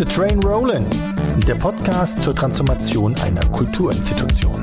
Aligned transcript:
the 0.00 0.06
Train 0.06 0.42
Rollin', 0.42 0.82
der 1.46 1.54
Podcast 1.56 2.22
zur 2.22 2.34
Transformation 2.34 3.14
einer 3.16 3.42
Kulturinstitution. 3.50 4.59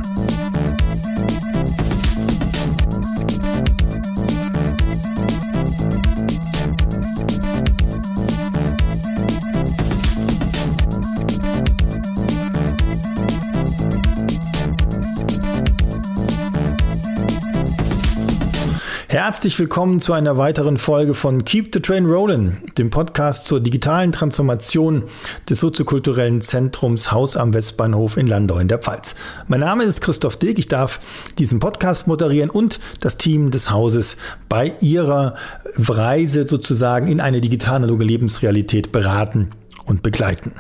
Herzlich 19.28 19.60
willkommen 19.60 20.00
zu 20.00 20.14
einer 20.14 20.38
weiteren 20.38 20.78
Folge 20.78 21.14
von 21.14 21.44
Keep 21.44 21.72
the 21.74 21.82
Train 21.82 22.06
Rollin', 22.06 22.60
dem 22.78 22.90
Podcast 22.90 23.46
zur 23.46 23.60
digitalen 23.60 24.14
Transformation 24.14 25.04
des 25.50 25.60
soziokulturellen 25.60 26.40
Zentrums 26.40 27.12
Haus 27.12 27.36
am 27.36 27.54
Westbahnhof 27.54 28.16
in 28.16 28.26
Landau 28.26 28.58
in 28.58 28.70
der 28.70 28.78
Pfalz. 28.78 29.16
Mein 29.50 29.60
Name 29.60 29.84
ist 29.84 30.00
Christoph 30.00 30.38
Dick, 30.38 30.58
ich 30.58 30.70
darf 30.70 31.02
diesen 31.40 31.60
Podcast 31.60 32.08
moderieren 32.08 32.50
und 32.50 32.80
das 33.02 33.18
Team 33.18 33.52
des 33.52 33.70
Hauses 33.70 34.16
bei 34.48 34.76
ihrer 34.80 35.36
Reise 35.76 36.48
sozusagen 36.48 37.08
in 37.08 37.20
eine 37.20 37.42
digital-analoge 37.42 38.06
Lebensrealität 38.06 38.94
beraten 38.94 39.50
und 39.88 40.04
begleiten. 40.04 40.52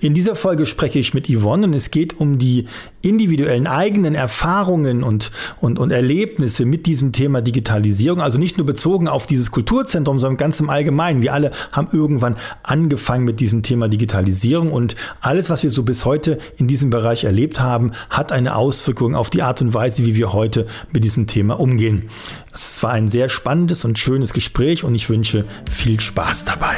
In 0.00 0.14
dieser 0.14 0.36
Folge 0.36 0.64
spreche 0.64 0.98
ich 0.98 1.12
mit 1.12 1.28
Yvonne 1.28 1.66
und 1.66 1.74
es 1.74 1.90
geht 1.90 2.18
um 2.18 2.38
die 2.38 2.66
individuellen 3.02 3.66
eigenen 3.66 4.14
Erfahrungen 4.14 5.02
und, 5.02 5.30
und, 5.60 5.78
und 5.78 5.90
Erlebnisse 5.90 6.64
mit 6.64 6.86
diesem 6.86 7.12
Thema 7.12 7.40
Digitalisierung. 7.42 8.20
Also 8.20 8.38
nicht 8.38 8.56
nur 8.56 8.66
bezogen 8.66 9.08
auf 9.08 9.26
dieses 9.26 9.50
Kulturzentrum, 9.50 10.20
sondern 10.20 10.36
ganz 10.36 10.60
im 10.60 10.70
Allgemeinen. 10.70 11.22
Wir 11.22 11.34
alle 11.34 11.50
haben 11.72 11.88
irgendwann 11.92 12.36
angefangen 12.62 13.24
mit 13.24 13.40
diesem 13.40 13.62
Thema 13.62 13.88
Digitalisierung 13.88 14.72
und 14.72 14.96
alles, 15.20 15.50
was 15.50 15.62
wir 15.62 15.70
so 15.70 15.82
bis 15.82 16.04
heute 16.04 16.38
in 16.56 16.68
diesem 16.68 16.90
Bereich 16.90 17.24
erlebt 17.24 17.60
haben, 17.60 17.92
hat 18.10 18.32
eine 18.32 18.56
Auswirkung 18.56 19.14
auf 19.14 19.30
die 19.30 19.42
Art 19.42 19.60
und 19.60 19.74
Weise, 19.74 20.06
wie 20.06 20.14
wir 20.14 20.32
heute 20.32 20.66
mit 20.92 21.04
diesem 21.04 21.26
Thema 21.26 21.58
umgehen. 21.58 22.10
Es 22.52 22.82
war 22.82 22.92
ein 22.92 23.08
sehr 23.08 23.28
spannendes 23.28 23.84
und 23.84 23.98
schönes 23.98 24.32
Gespräch 24.32 24.84
und 24.84 24.94
ich 24.94 25.08
wünsche 25.10 25.44
viel 25.70 26.00
Spaß 26.00 26.44
dabei. 26.44 26.76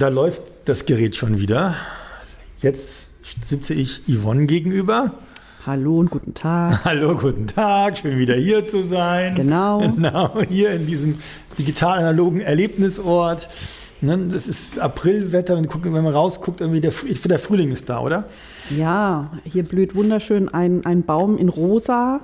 Da 0.00 0.08
läuft 0.08 0.40
das 0.64 0.86
Gerät 0.86 1.14
schon 1.14 1.38
wieder. 1.38 1.76
Jetzt 2.62 3.10
sitze 3.46 3.74
ich 3.74 4.00
Yvonne 4.08 4.46
gegenüber. 4.46 5.12
Hallo 5.66 5.96
und 5.96 6.10
guten 6.10 6.32
Tag. 6.32 6.84
Hallo, 6.86 7.14
guten 7.14 7.46
Tag. 7.46 7.98
Schön 7.98 8.18
wieder 8.18 8.34
hier 8.34 8.66
zu 8.66 8.82
sein. 8.82 9.34
Genau. 9.34 9.80
Genau, 9.94 10.40
hier 10.48 10.70
in 10.70 10.86
diesem 10.86 11.18
digital-analogen 11.58 12.40
Erlebnisort. 12.40 13.48
Ne, 14.00 14.16
das 14.28 14.46
ist 14.46 14.78
Aprilwetter, 14.78 15.56
wenn 15.58 15.92
man 15.92 16.06
rausguckt, 16.06 16.62
irgendwie 16.62 16.80
der, 16.80 16.92
der 17.26 17.38
Frühling 17.38 17.70
ist 17.72 17.90
da, 17.90 18.00
oder? 18.00 18.24
Ja, 18.74 19.32
hier 19.44 19.62
blüht 19.62 19.94
wunderschön 19.94 20.48
ein, 20.48 20.86
ein 20.86 21.02
Baum 21.02 21.36
in 21.36 21.50
rosa. 21.50 22.20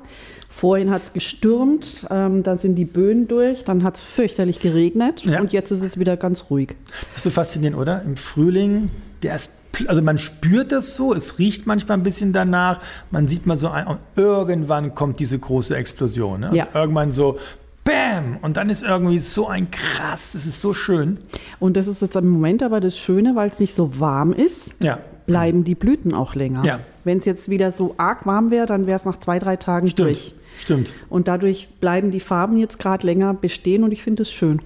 Vorhin 0.48 0.90
hat 0.90 1.02
es 1.02 1.12
gestürmt, 1.12 2.06
ähm, 2.08 2.42
dann 2.42 2.56
sind 2.56 2.76
die 2.76 2.86
Böen 2.86 3.28
durch, 3.28 3.64
dann 3.64 3.84
hat 3.84 3.96
es 3.96 4.00
fürchterlich 4.00 4.60
geregnet 4.60 5.22
ja. 5.26 5.42
und 5.42 5.52
jetzt 5.52 5.70
ist 5.70 5.82
es 5.82 5.98
wieder 5.98 6.16
ganz 6.16 6.46
ruhig. 6.48 6.74
Das 7.08 7.16
ist 7.16 7.24
so 7.24 7.30
faszinierend, 7.30 7.78
oder? 7.78 8.00
Im 8.02 8.16
Frühling, 8.16 8.90
der 9.22 9.36
ist, 9.36 9.50
also 9.86 10.02
man 10.02 10.18
spürt 10.18 10.72
das 10.72 10.96
so, 10.96 11.14
es 11.14 11.38
riecht 11.38 11.66
manchmal 11.66 11.98
ein 11.98 12.02
bisschen 12.02 12.32
danach, 12.32 12.80
man 13.10 13.28
sieht 13.28 13.46
mal 13.46 13.56
so, 13.56 13.68
ein, 13.68 13.86
und 13.86 14.00
irgendwann 14.16 14.94
kommt 14.94 15.20
diese 15.20 15.38
große 15.38 15.76
Explosion. 15.76 16.40
Ne? 16.40 16.46
Also 16.46 16.56
ja. 16.56 16.68
Irgendwann 16.74 17.12
so, 17.12 17.38
Bam! 17.84 18.38
Und 18.42 18.56
dann 18.56 18.68
ist 18.68 18.82
irgendwie 18.82 19.20
so 19.20 19.46
ein 19.46 19.70
krass, 19.70 20.30
das 20.32 20.44
ist 20.44 20.60
so 20.60 20.72
schön. 20.72 21.18
Und 21.60 21.76
das 21.76 21.86
ist 21.86 22.02
jetzt 22.02 22.16
im 22.16 22.28
Moment 22.28 22.64
aber 22.64 22.80
das 22.80 22.98
Schöne, 22.98 23.36
weil 23.36 23.48
es 23.48 23.60
nicht 23.60 23.74
so 23.74 24.00
warm 24.00 24.32
ist. 24.32 24.74
Ja 24.82 24.98
bleiben 25.26 25.64
die 25.64 25.74
Blüten 25.74 26.14
auch 26.14 26.34
länger. 26.34 26.64
Ja. 26.64 26.80
Wenn 27.04 27.18
es 27.18 27.24
jetzt 27.24 27.50
wieder 27.50 27.70
so 27.70 27.94
arg 27.98 28.24
warm 28.26 28.50
wäre, 28.50 28.66
dann 28.66 28.86
wäre 28.86 28.96
es 28.96 29.04
nach 29.04 29.18
zwei, 29.18 29.38
drei 29.38 29.56
Tagen 29.56 29.88
Stimmt. 29.88 30.08
durch. 30.08 30.34
Stimmt. 30.56 30.94
Und 31.08 31.28
dadurch 31.28 31.68
bleiben 31.80 32.10
die 32.10 32.20
Farben 32.20 32.58
jetzt 32.58 32.78
gerade 32.78 33.06
länger 33.06 33.34
bestehen 33.34 33.84
und 33.84 33.92
ich 33.92 34.02
finde 34.02 34.22
es 34.22 34.32
schön. 34.32 34.60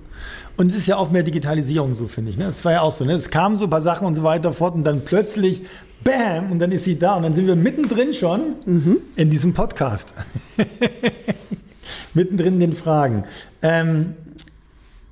Und 0.57 0.71
es 0.71 0.77
ist 0.77 0.87
ja 0.87 0.97
auch 0.97 1.11
mehr 1.11 1.23
Digitalisierung 1.23 1.95
so, 1.95 2.07
finde 2.09 2.31
ich. 2.31 2.37
Ne? 2.37 2.45
Das 2.45 2.65
war 2.65 2.73
ja 2.73 2.81
auch 2.83 2.93
so. 2.93 3.05
Ne? 3.05 3.13
Es 3.15 3.31
kamen 3.31 3.57
so 3.57 3.65
ein 3.65 3.71
paar 3.71 3.81
Sachen 3.81 4.07
und 4.07 4.15
so 4.15 4.23
weiter 4.23 4.53
fort 4.53 4.75
und 4.75 4.85
dann 4.85 5.05
plötzlich, 5.05 5.63
bam, 6.05 6.53
und 6.53 6.59
dann 6.59 6.71
ist 6.73 6.85
sie 6.85 6.99
da. 6.99 7.15
Und 7.15 7.23
dann 7.23 7.35
sind 7.35 7.47
wir 7.47 7.57
mittendrin 7.57 8.13
schon 8.15 8.55
mhm. 8.67 8.99
in 9.17 9.31
diesem 9.31 9.55
Podcast. 9.55 10.13
mittendrin 12.15 12.55
in 12.55 12.61
den 12.61 12.73
Fragen. 12.75 13.25
Ähm, 13.63 14.15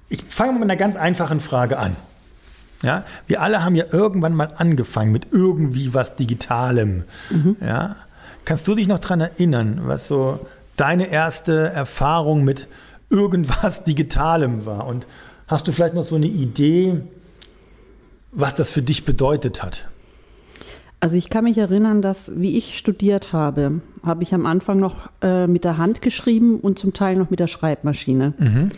ich 0.08 0.22
fange 0.22 0.54
mit 0.54 0.62
einer 0.62 0.76
ganz 0.76 0.96
einfachen 0.96 1.40
Frage 1.40 1.78
an. 1.78 1.96
Ja, 2.82 3.04
wir 3.26 3.42
alle 3.42 3.64
haben 3.64 3.74
ja 3.74 3.86
irgendwann 3.90 4.34
mal 4.34 4.52
angefangen 4.56 5.10
mit 5.10 5.28
irgendwie 5.32 5.94
was 5.94 6.14
Digitalem. 6.14 7.04
Mhm. 7.30 7.56
Ja, 7.60 7.96
kannst 8.44 8.68
du 8.68 8.74
dich 8.76 8.86
noch 8.86 9.00
daran 9.00 9.20
erinnern, 9.20 9.80
was 9.84 10.06
so 10.06 10.46
deine 10.80 11.10
erste 11.10 11.68
Erfahrung 11.68 12.44
mit 12.44 12.68
irgendwas 13.10 13.84
Digitalem 13.84 14.66
war? 14.66 14.86
Und 14.86 15.06
hast 15.46 15.68
du 15.68 15.72
vielleicht 15.72 15.94
noch 15.94 16.02
so 16.02 16.16
eine 16.16 16.26
Idee, 16.26 17.00
was 18.32 18.54
das 18.54 18.70
für 18.70 18.82
dich 18.82 19.04
bedeutet 19.04 19.62
hat? 19.62 19.88
Also 21.00 21.16
ich 21.16 21.30
kann 21.30 21.44
mich 21.44 21.56
erinnern, 21.56 22.02
dass 22.02 22.32
wie 22.34 22.58
ich 22.58 22.76
studiert 22.76 23.32
habe, 23.32 23.80
habe 24.04 24.24
ich 24.24 24.34
am 24.34 24.46
Anfang 24.46 24.80
noch 24.80 25.10
äh, 25.22 25.46
mit 25.46 25.64
der 25.64 25.78
Hand 25.78 26.02
geschrieben 26.02 26.58
und 26.58 26.78
zum 26.78 26.92
Teil 26.92 27.16
noch 27.16 27.30
mit 27.30 27.38
der 27.38 27.46
Schreibmaschine. 27.46 28.34
Mhm. 28.36 28.70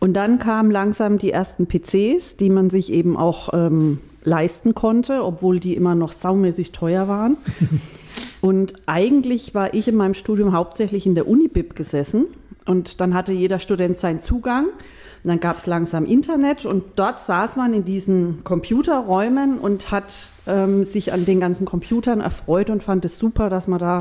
Und 0.00 0.14
dann 0.14 0.40
kamen 0.40 0.70
langsam 0.70 1.18
die 1.18 1.30
ersten 1.30 1.66
PCs, 1.66 2.36
die 2.36 2.50
man 2.50 2.70
sich 2.70 2.92
eben 2.92 3.16
auch 3.16 3.54
ähm, 3.54 4.00
leisten 4.24 4.74
konnte, 4.74 5.24
obwohl 5.24 5.60
die 5.60 5.76
immer 5.76 5.94
noch 5.94 6.12
saumäßig 6.12 6.72
teuer 6.72 7.06
waren. 7.06 7.36
Und 8.40 8.74
eigentlich 8.86 9.54
war 9.54 9.74
ich 9.74 9.88
in 9.88 9.96
meinem 9.96 10.14
Studium 10.14 10.52
hauptsächlich 10.52 11.06
in 11.06 11.14
der 11.14 11.26
Unibib 11.26 11.76
gesessen 11.76 12.26
und 12.66 13.00
dann 13.00 13.14
hatte 13.14 13.32
jeder 13.32 13.58
Student 13.58 13.98
seinen 13.98 14.22
Zugang. 14.22 14.66
Und 14.66 15.28
dann 15.28 15.40
gab 15.40 15.58
es 15.58 15.66
langsam 15.66 16.04
Internet 16.04 16.66
und 16.66 16.84
dort 16.96 17.22
saß 17.22 17.56
man 17.56 17.72
in 17.72 17.86
diesen 17.86 18.44
Computerräumen 18.44 19.58
und 19.58 19.90
hat 19.90 20.12
ähm, 20.46 20.84
sich 20.84 21.14
an 21.14 21.24
den 21.24 21.40
ganzen 21.40 21.64
Computern 21.64 22.20
erfreut 22.20 22.68
und 22.68 22.82
fand 22.82 23.06
es 23.06 23.18
super, 23.18 23.48
dass 23.48 23.66
man 23.66 23.78
da 23.78 24.00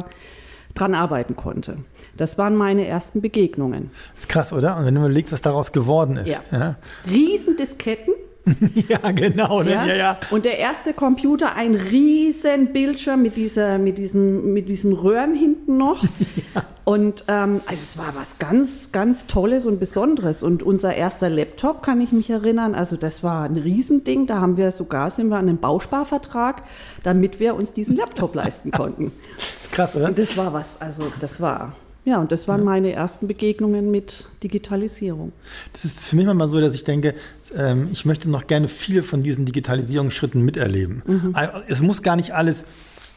dran 0.73 0.95
arbeiten 0.95 1.37
konnte. 1.37 1.77
Das 2.17 2.37
waren 2.37 2.55
meine 2.55 2.85
ersten 2.85 3.21
Begegnungen. 3.21 3.91
Das 4.11 4.23
ist 4.23 4.29
krass, 4.29 4.51
oder? 4.51 4.77
Und 4.77 4.85
wenn 4.85 4.95
du 4.95 5.01
überlegst, 5.01 5.31
was 5.31 5.41
daraus 5.41 5.71
geworden 5.71 6.17
ist. 6.17 6.27
Ja. 6.27 6.41
ja. 6.51 6.75
Riesendisketten 7.09 8.13
ja, 8.89 9.11
genau. 9.11 9.63
Ne? 9.63 9.71
Ja? 9.71 9.85
Ja, 9.85 9.95
ja. 9.95 10.17
Und 10.31 10.45
der 10.45 10.59
erste 10.59 10.93
Computer, 10.93 11.55
ein 11.55 11.75
riesen 11.75 12.73
Bildschirm 12.73 13.21
mit, 13.21 13.37
dieser, 13.37 13.77
mit, 13.77 13.97
diesen, 13.97 14.53
mit 14.53 14.67
diesen 14.67 14.93
Röhren 14.93 15.35
hinten 15.35 15.77
noch. 15.77 16.03
Ja. 16.55 16.63
Und 16.83 17.23
ähm, 17.29 17.61
also 17.65 17.81
es 17.81 17.97
war 17.97 18.13
was 18.15 18.37
ganz, 18.37 18.91
ganz 18.91 19.27
Tolles 19.27 19.65
und 19.65 19.79
Besonderes. 19.79 20.43
Und 20.43 20.61
unser 20.61 20.93
erster 20.93 21.29
Laptop, 21.29 21.81
kann 21.81 22.01
ich 22.01 22.11
mich 22.11 22.29
erinnern, 22.29 22.75
also 22.75 22.97
das 22.97 23.23
war 23.23 23.43
ein 23.43 23.55
Riesending. 23.55 24.27
Da 24.27 24.41
haben 24.41 24.57
wir 24.57 24.71
sogar, 24.71 25.09
sind 25.09 25.29
wir 25.29 25.37
an 25.37 25.47
einem 25.47 25.57
Bausparvertrag, 25.57 26.63
damit 27.03 27.39
wir 27.39 27.55
uns 27.55 27.73
diesen 27.73 27.95
Laptop 27.95 28.35
leisten 28.35 28.71
konnten. 28.71 29.11
Krass, 29.71 29.95
oder? 29.95 30.07
Und 30.07 30.19
das 30.19 30.35
war 30.35 30.53
was, 30.53 30.81
also 30.81 31.03
das 31.21 31.39
war 31.39 31.73
ja, 32.05 32.19
und 32.19 32.31
das 32.31 32.47
waren 32.47 32.61
ja. 32.61 32.65
meine 32.65 32.91
ersten 32.91 33.27
Begegnungen 33.27 33.89
mit 33.89 34.25
Digitalisierung. 34.43 35.31
Das 35.71 35.85
ist 35.85 36.09
für 36.09 36.15
mich 36.17 36.25
mal 36.25 36.47
so, 36.47 36.59
dass 36.59 36.75
ich 36.75 36.83
denke, 36.83 37.15
ähm, 37.55 37.87
ich 37.91 38.05
möchte 38.05 38.29
noch 38.29 38.47
gerne 38.47 38.67
viele 38.67 39.03
von 39.03 39.23
diesen 39.23 39.45
Digitalisierungsschritten 39.45 40.41
miterleben. 40.41 41.01
Mhm. 41.05 41.35
Es 41.67 41.81
muss 41.81 42.01
gar 42.01 42.17
nicht 42.17 42.31
alles 42.31 42.65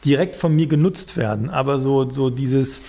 direkt 0.05 0.37
von 0.37 0.55
mir 0.55 0.67
genutzt 0.67 1.17
werden, 1.17 1.49
aber 1.49 1.79
so, 1.79 2.09
so 2.09 2.29
dieses, 2.29 2.81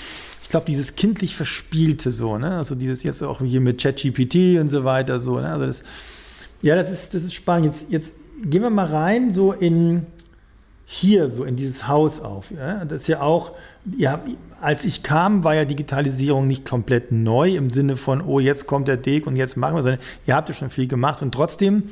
ich 0.44 0.50
glaube, 0.50 0.66
dieses 0.66 0.94
kindlich 0.94 1.34
Verspielte 1.34 2.12
so, 2.12 2.38
ne? 2.38 2.56
Also 2.56 2.74
dieses 2.74 3.02
jetzt 3.02 3.22
auch 3.22 3.40
hier 3.40 3.60
mit 3.60 3.82
ChatGPT 3.82 4.58
und 4.60 4.68
so 4.68 4.84
weiter, 4.84 5.18
so, 5.18 5.40
ne? 5.40 5.48
Also 5.48 5.66
das, 5.66 5.82
ja, 6.62 6.76
das 6.76 6.90
ist, 6.90 7.14
das 7.14 7.22
ist 7.22 7.34
spannend. 7.34 7.66
Jetzt, 7.66 7.86
jetzt 7.88 8.14
gehen 8.44 8.62
wir 8.62 8.70
mal 8.70 8.86
rein, 8.86 9.32
so 9.32 9.52
in 9.52 10.06
hier 10.90 11.28
so 11.28 11.44
in 11.44 11.54
dieses 11.54 11.86
Haus 11.86 12.18
auf. 12.18 12.50
Ja? 12.50 12.82
Das 12.86 13.02
ist 13.02 13.08
ja 13.08 13.20
auch, 13.20 13.52
ja, 13.98 14.22
als 14.62 14.86
ich 14.86 15.02
kam, 15.02 15.44
war 15.44 15.54
ja 15.54 15.66
Digitalisierung 15.66 16.46
nicht 16.46 16.64
komplett 16.64 17.12
neu 17.12 17.56
im 17.56 17.68
Sinne 17.68 17.98
von, 17.98 18.22
oh, 18.22 18.40
jetzt 18.40 18.66
kommt 18.66 18.88
der 18.88 18.96
Dek 18.96 19.26
und 19.26 19.36
jetzt 19.36 19.58
machen 19.58 19.74
wir, 19.74 19.82
sondern 19.82 20.00
ihr 20.26 20.34
habt 20.34 20.48
ja 20.48 20.54
schon 20.54 20.70
viel 20.70 20.88
gemacht 20.88 21.20
und 21.20 21.32
trotzdem 21.32 21.90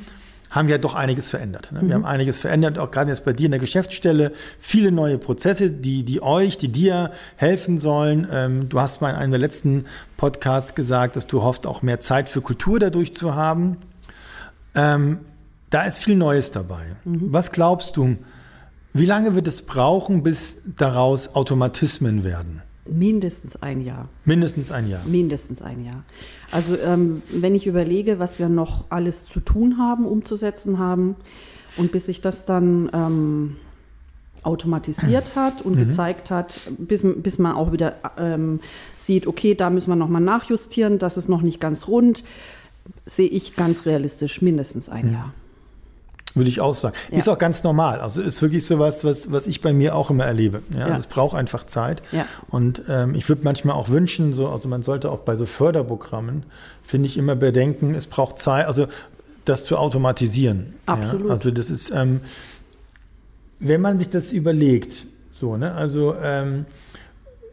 haben 0.49 0.67
wir 0.67 0.75
ja 0.77 0.81
doch 0.81 0.95
einiges 0.95 1.29
verändert. 1.29 1.71
Ne? 1.71 1.81
Wir 1.81 1.89
mhm. 1.89 1.93
haben 1.93 2.05
einiges 2.05 2.39
verändert, 2.39 2.79
auch 2.79 2.89
gerade 2.89 3.11
jetzt 3.11 3.23
bei 3.23 3.33
dir 3.33 3.45
in 3.45 3.51
der 3.51 3.59
Geschäftsstelle, 3.59 4.31
viele 4.59 4.91
neue 4.91 5.19
Prozesse, 5.19 5.69
die, 5.69 6.01
die 6.01 6.23
euch, 6.23 6.57
die 6.57 6.69
dir 6.69 7.11
helfen 7.35 7.77
sollen. 7.77 8.27
Ähm, 8.31 8.67
du 8.67 8.81
hast 8.81 8.99
mal 9.01 9.11
in 9.11 9.15
einem 9.15 9.31
der 9.31 9.39
letzten 9.39 9.85
Podcasts 10.15 10.73
gesagt, 10.73 11.17
dass 11.17 11.27
du 11.27 11.43
hoffst, 11.43 11.67
auch 11.67 11.83
mehr 11.83 11.99
Zeit 11.99 12.29
für 12.29 12.41
Kultur 12.41 12.79
dadurch 12.79 13.13
zu 13.13 13.35
haben. 13.35 13.77
Ähm, 14.73 15.19
da 15.69 15.83
ist 15.83 15.99
viel 15.99 16.15
Neues 16.15 16.49
dabei. 16.49 16.81
Mhm. 17.05 17.31
Was 17.31 17.51
glaubst 17.51 17.95
du, 17.95 18.17
Wie 18.93 19.05
lange 19.05 19.35
wird 19.35 19.47
es 19.47 19.61
brauchen, 19.61 20.23
bis 20.23 20.59
daraus 20.77 21.35
Automatismen 21.35 22.23
werden? 22.23 22.61
Mindestens 22.85 23.61
ein 23.61 23.81
Jahr. 23.81 24.07
Mindestens 24.23 24.71
ein 24.71 24.87
Jahr. 24.87 25.01
Mindestens 25.05 25.61
ein 25.61 25.83
Jahr. 25.83 26.03
Also 26.51 26.77
ähm, 26.77 27.21
wenn 27.33 27.53
ich 27.53 27.67
überlege, 27.67 28.17
was 28.19 28.39
wir 28.39 28.47
noch 28.47 28.85
alles 28.89 29.25
zu 29.25 29.41
tun 29.41 29.77
haben, 29.77 30.05
umzusetzen 30.05 30.79
haben, 30.79 31.15
und 31.77 31.91
bis 31.91 32.05
sich 32.05 32.21
das 32.21 32.45
dann 32.45 32.89
ähm, 32.93 33.55
automatisiert 34.43 35.35
hat 35.35 35.61
und 35.61 35.75
mhm. 35.75 35.87
gezeigt 35.87 36.29
hat, 36.29 36.71
bis, 36.77 37.03
bis 37.03 37.39
man 37.39 37.55
auch 37.55 37.71
wieder 37.71 37.95
ähm, 38.17 38.59
sieht, 38.97 39.27
okay, 39.27 39.55
da 39.55 39.69
müssen 39.69 39.89
wir 39.89 39.95
nochmal 39.95 40.21
nachjustieren, 40.21 40.99
das 40.99 41.17
ist 41.17 41.29
noch 41.29 41.41
nicht 41.41 41.59
ganz 41.59 41.87
rund, 41.87 42.23
sehe 43.05 43.27
ich 43.27 43.55
ganz 43.55 43.85
realistisch 43.85 44.41
mindestens 44.41 44.89
ein 44.89 45.07
mhm. 45.07 45.13
Jahr. 45.13 45.33
Würde 46.37 46.49
ich 46.49 46.61
auch 46.61 46.75
sagen. 46.75 46.95
Ja. 47.11 47.17
Ist 47.17 47.29
auch 47.29 47.37
ganz 47.37 47.63
normal. 47.63 47.99
Also 47.99 48.21
ist 48.21 48.41
wirklich 48.41 48.65
so 48.65 48.79
was, 48.79 49.03
was, 49.03 49.47
ich 49.47 49.61
bei 49.61 49.73
mir 49.73 49.95
auch 49.95 50.09
immer 50.09 50.25
erlebe. 50.25 50.61
Ja, 50.73 50.89
ja. 50.89 50.95
Es 50.95 51.07
braucht 51.07 51.35
einfach 51.35 51.65
Zeit. 51.65 52.01
Ja. 52.11 52.25
Und 52.49 52.81
ähm, 52.87 53.15
ich 53.15 53.27
würde 53.29 53.43
manchmal 53.43 53.75
auch 53.75 53.89
wünschen, 53.89 54.33
so, 54.33 54.49
also 54.49 54.67
man 54.67 54.83
sollte 54.83 55.11
auch 55.11 55.19
bei 55.19 55.35
so 55.35 55.45
Förderprogrammen, 55.45 56.43
finde 56.83 57.07
ich, 57.07 57.17
immer 57.17 57.35
bedenken, 57.35 57.95
es 57.95 58.07
braucht 58.07 58.39
Zeit, 58.39 58.67
also 58.67 58.87
das 59.45 59.65
zu 59.65 59.77
automatisieren. 59.77 60.73
Absolut. 60.85 61.31
Also 61.31 61.51
das 61.51 61.69
ist, 61.69 61.91
ähm, 61.93 62.21
wenn 63.59 63.81
man 63.81 63.97
sich 63.97 64.09
das 64.09 64.31
überlegt, 64.33 65.07
so, 65.31 65.57
ne, 65.57 65.73
also 65.73 66.15
ähm, 66.21 66.65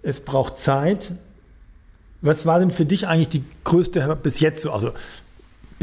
es 0.02 0.20
braucht 0.20 0.58
Zeit. 0.58 1.12
Was 2.20 2.46
war 2.46 2.58
denn 2.58 2.70
für 2.70 2.86
dich 2.86 3.06
eigentlich 3.06 3.28
die 3.28 3.44
größte 3.64 4.16
bis 4.22 4.40
jetzt 4.40 4.62
so? 4.62 4.72
Also 4.72 4.92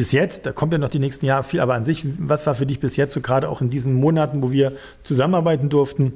bis 0.02 0.14
jetzt, 0.14 0.48
da 0.48 0.52
kommt 0.52 0.74
ja 0.74 0.80
noch 0.80 0.90
die 0.90 0.98
nächsten 0.98 1.28
Jahre 1.28 1.44
viel, 1.44 1.60
aber 1.60 1.76
an 1.76 1.86
sich, 1.86 2.04
was 2.18 2.48
war 2.48 2.56
für 2.56 2.66
dich 2.66 2.80
bis 2.80 2.96
jetzt 2.96 3.14
so 3.14 3.22
gerade 3.22 3.48
auch 3.48 3.62
in 3.62 3.70
diesen 3.70 3.94
Monaten, 3.94 4.42
wo 4.42 4.50
wir 4.50 4.72
zusammenarbeiten 5.04 5.70
durften, 5.70 6.14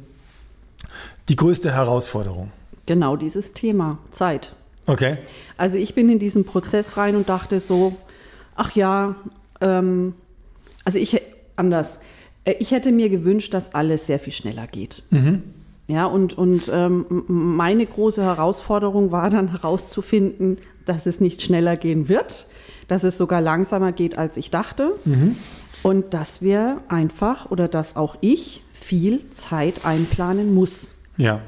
die 1.30 1.36
größte 1.36 1.72
Herausforderung? 1.72 2.52
Genau 2.88 3.16
dieses 3.16 3.54
Thema, 3.54 4.00
Zeit. 4.12 4.54
Okay. 4.88 5.20
Also 5.56 5.78
ich 5.78 5.94
bin 5.94 6.10
in 6.10 6.18
diesen 6.18 6.46
Prozess 6.46 6.98
rein 6.98 7.16
und 7.16 7.30
dachte 7.30 7.60
so, 7.60 7.96
ach 8.56 8.76
ja, 8.76 9.14
ähm, 9.62 10.16
also 10.84 10.98
ich 10.98 11.22
anders. 11.56 12.00
Äh, 12.44 12.56
ich 12.58 12.72
hätte 12.72 12.92
mir 12.92 13.10
gewünscht, 13.10 13.54
dass 13.54 13.76
alles 13.76 14.08
sehr 14.08 14.18
viel 14.18 14.34
schneller 14.34 14.66
geht. 14.66 15.04
Mhm. 15.12 15.44
Ja, 15.86 16.08
und, 16.08 16.36
und 16.36 16.72
ähm, 16.74 17.06
meine 17.28 17.86
große 17.86 18.24
Herausforderung 18.24 19.12
war 19.12 19.30
dann 19.30 19.52
herauszufinden, 19.52 20.58
dass 20.86 21.06
es 21.06 21.22
nicht 21.22 21.44
schneller 21.44 21.78
gehen 21.78 22.10
wird, 22.10 22.48
dass 22.88 23.04
es 23.04 23.18
sogar 23.18 23.42
langsamer 23.42 23.92
geht, 23.92 24.18
als 24.18 24.38
ich 24.38 24.52
dachte. 24.52 24.92
Mhm. 25.06 25.36
Und 25.84 26.14
dass 26.14 26.42
wir 26.42 26.82
einfach 26.88 27.52
oder 27.52 27.68
dass 27.68 27.96
auch 27.96 28.18
ich 28.22 28.64
viel 28.80 29.22
Zeit 29.36 29.86
einplanen 29.86 30.54
muss. 30.54 30.94
Ja. 31.18 31.42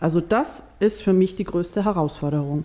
Also 0.00 0.20
das 0.20 0.64
ist 0.80 1.02
für 1.02 1.12
mich 1.12 1.34
die 1.34 1.44
größte 1.44 1.84
Herausforderung. 1.84 2.64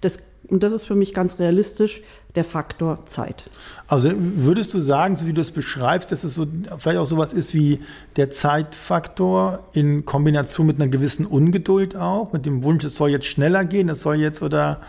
Das, 0.00 0.18
und 0.48 0.62
das 0.62 0.72
ist 0.72 0.84
für 0.84 0.94
mich 0.94 1.12
ganz 1.12 1.38
realistisch 1.38 2.02
der 2.34 2.44
Faktor 2.44 2.98
Zeit. 3.06 3.44
Also 3.88 4.10
würdest 4.16 4.72
du 4.72 4.78
sagen, 4.80 5.16
so 5.16 5.26
wie 5.26 5.32
du 5.32 5.40
es 5.40 5.50
beschreibst, 5.50 6.12
dass 6.12 6.24
es 6.24 6.34
so 6.34 6.46
vielleicht 6.78 6.98
auch 6.98 7.06
sowas 7.06 7.32
ist 7.32 7.54
wie 7.54 7.80
der 8.16 8.30
Zeitfaktor 8.30 9.64
in 9.72 10.04
Kombination 10.04 10.66
mit 10.66 10.76
einer 10.76 10.88
gewissen 10.88 11.26
Ungeduld 11.26 11.96
auch, 11.96 12.32
mit 12.32 12.46
dem 12.46 12.62
Wunsch, 12.62 12.84
es 12.84 12.96
soll 12.96 13.10
jetzt 13.10 13.26
schneller 13.26 13.64
gehen, 13.64 13.88
es 13.88 14.02
soll 14.02 14.16
jetzt 14.16 14.42
oder 14.42 14.80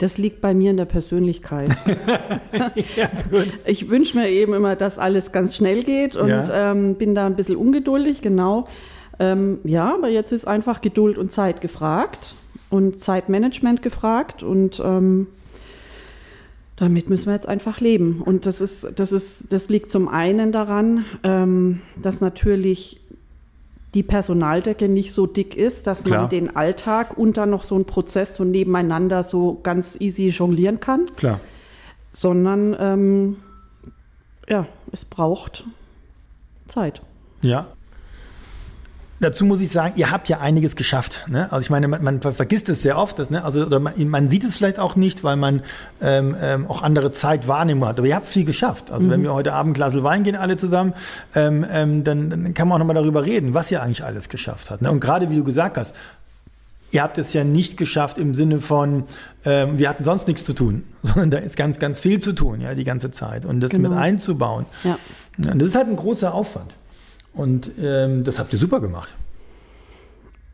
das 0.00 0.16
liegt 0.16 0.40
bei 0.40 0.54
mir 0.54 0.70
in 0.70 0.78
der 0.78 0.86
Persönlichkeit. 0.86 1.68
ja, 2.96 3.10
ich 3.66 3.90
wünsche 3.90 4.16
mir 4.16 4.30
eben 4.30 4.54
immer, 4.54 4.74
dass 4.74 4.98
alles 4.98 5.30
ganz 5.30 5.54
schnell 5.54 5.82
geht 5.82 6.16
und 6.16 6.28
ja. 6.28 6.72
ähm, 6.72 6.94
bin 6.94 7.14
da 7.14 7.26
ein 7.26 7.36
bisschen 7.36 7.56
ungeduldig, 7.56 8.22
genau. 8.22 8.66
Ähm, 9.18 9.58
ja, 9.64 9.94
aber 9.94 10.08
jetzt 10.08 10.32
ist 10.32 10.46
einfach 10.46 10.80
Geduld 10.80 11.18
und 11.18 11.30
Zeit 11.32 11.60
gefragt 11.60 12.34
und 12.70 12.98
Zeitmanagement 12.98 13.82
gefragt 13.82 14.42
und 14.42 14.80
ähm, 14.82 15.26
damit 16.76 17.10
müssen 17.10 17.26
wir 17.26 17.34
jetzt 17.34 17.48
einfach 17.48 17.80
leben. 17.80 18.22
Und 18.24 18.46
das 18.46 18.62
ist, 18.62 18.88
das 18.96 19.12
ist, 19.12 19.52
das 19.52 19.68
liegt 19.68 19.90
zum 19.90 20.08
einen 20.08 20.50
daran, 20.50 21.04
ähm, 21.22 21.82
dass 22.00 22.22
natürlich 22.22 23.02
die 23.94 24.02
Personaldecke 24.02 24.88
nicht 24.88 25.12
so 25.12 25.26
dick 25.26 25.56
ist, 25.56 25.86
dass 25.86 26.04
Klar. 26.04 26.22
man 26.22 26.30
den 26.30 26.54
Alltag 26.54 27.18
und 27.18 27.36
dann 27.36 27.50
noch 27.50 27.64
so 27.64 27.74
einen 27.74 27.86
Prozess 27.86 28.36
so 28.36 28.44
nebeneinander 28.44 29.22
so 29.22 29.58
ganz 29.62 30.00
easy 30.00 30.28
jonglieren 30.28 30.80
kann. 30.80 31.06
Klar. 31.16 31.40
Sondern 32.12 32.76
ähm, 32.78 33.36
ja, 34.48 34.66
es 34.92 35.04
braucht 35.04 35.64
Zeit. 36.68 37.02
Ja, 37.42 37.68
Dazu 39.20 39.44
muss 39.44 39.60
ich 39.60 39.70
sagen, 39.70 39.92
ihr 39.96 40.10
habt 40.10 40.30
ja 40.30 40.40
einiges 40.40 40.76
geschafft. 40.76 41.26
Ne? 41.28 41.52
Also 41.52 41.64
ich 41.64 41.70
meine, 41.70 41.88
man, 41.88 42.02
man 42.02 42.22
vergisst 42.22 42.70
es 42.70 42.80
sehr 42.80 42.96
oft, 42.96 43.18
dass, 43.18 43.28
ne? 43.28 43.44
also 43.44 43.66
oder 43.66 43.78
man, 43.78 43.92
man, 44.08 44.28
sieht 44.28 44.44
es 44.44 44.56
vielleicht 44.56 44.78
auch 44.78 44.96
nicht, 44.96 45.22
weil 45.22 45.36
man 45.36 45.62
ähm, 46.00 46.34
ähm, 46.40 46.66
auch 46.66 46.82
andere 46.82 47.12
Zeitwahrnehmung 47.12 47.86
hat. 47.86 47.98
Aber 47.98 48.08
ihr 48.08 48.16
habt 48.16 48.26
viel 48.26 48.46
geschafft. 48.46 48.90
Also 48.90 49.08
mhm. 49.08 49.12
wenn 49.12 49.22
wir 49.24 49.34
heute 49.34 49.52
Abend 49.52 49.72
ein 49.72 49.74
Glas 49.74 50.02
Wein 50.02 50.22
gehen, 50.22 50.36
alle 50.36 50.56
zusammen, 50.56 50.94
ähm, 51.34 51.66
ähm, 51.70 52.02
dann, 52.02 52.30
dann, 52.30 52.54
kann 52.54 52.66
man 52.66 52.76
auch 52.76 52.78
nochmal 52.78 52.94
darüber 52.94 53.22
reden, 53.22 53.52
was 53.52 53.70
ihr 53.70 53.82
eigentlich 53.82 54.02
alles 54.02 54.30
geschafft 54.30 54.70
habt. 54.70 54.80
Ne? 54.80 54.90
Und 54.90 55.00
gerade 55.00 55.28
wie 55.28 55.36
du 55.36 55.44
gesagt 55.44 55.76
hast, 55.76 55.94
ihr 56.90 57.02
habt 57.02 57.18
es 57.18 57.34
ja 57.34 57.44
nicht 57.44 57.76
geschafft 57.76 58.16
im 58.16 58.32
Sinne 58.32 58.62
von, 58.62 59.04
ähm, 59.44 59.78
wir 59.78 59.90
hatten 59.90 60.02
sonst 60.02 60.28
nichts 60.28 60.44
zu 60.44 60.54
tun, 60.54 60.84
sondern 61.02 61.30
da 61.30 61.38
ist 61.38 61.58
ganz, 61.58 61.78
ganz 61.78 62.00
viel 62.00 62.20
zu 62.20 62.32
tun, 62.32 62.62
ja, 62.62 62.74
die 62.74 62.84
ganze 62.84 63.10
Zeit. 63.10 63.44
Und 63.44 63.60
das 63.60 63.70
genau. 63.70 63.90
mit 63.90 63.98
einzubauen. 63.98 64.64
Ja. 64.82 64.98
ja. 65.44 65.54
das 65.54 65.68
ist 65.68 65.74
halt 65.74 65.88
ein 65.88 65.96
großer 65.96 66.32
Aufwand. 66.32 66.74
Und 67.40 67.70
ähm, 67.82 68.22
das 68.22 68.38
habt 68.38 68.52
ihr 68.52 68.58
super 68.58 68.80
gemacht. 68.80 69.14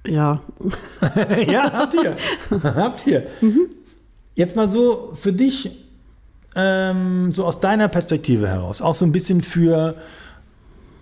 Ja. 0.06 0.40
ja, 1.48 1.72
habt 1.72 1.94
ihr. 1.94 2.16
habt 2.62 3.06
ihr. 3.08 3.26
Mhm. 3.40 3.70
Jetzt 4.36 4.54
mal 4.54 4.68
so 4.68 5.10
für 5.14 5.32
dich, 5.32 5.72
ähm, 6.54 7.32
so 7.32 7.44
aus 7.44 7.58
deiner 7.58 7.88
Perspektive 7.88 8.46
heraus, 8.46 8.80
auch 8.80 8.94
so 8.94 9.04
ein 9.04 9.10
bisschen 9.10 9.42
für 9.42 9.96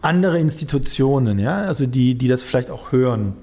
andere 0.00 0.38
Institutionen, 0.38 1.38
ja, 1.38 1.56
also 1.64 1.84
die, 1.84 2.14
die 2.14 2.28
das 2.28 2.42
vielleicht 2.42 2.70
auch 2.70 2.90
hören. 2.90 3.36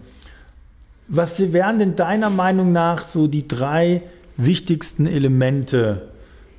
Was 1.08 1.54
wären 1.54 1.78
denn 1.78 1.96
deiner 1.96 2.32
Meinung 2.32 2.72
nach 2.72 3.06
so 3.06 3.28
die 3.28 3.48
drei 3.48 4.02
wichtigsten 4.36 5.06
Elemente 5.06 6.10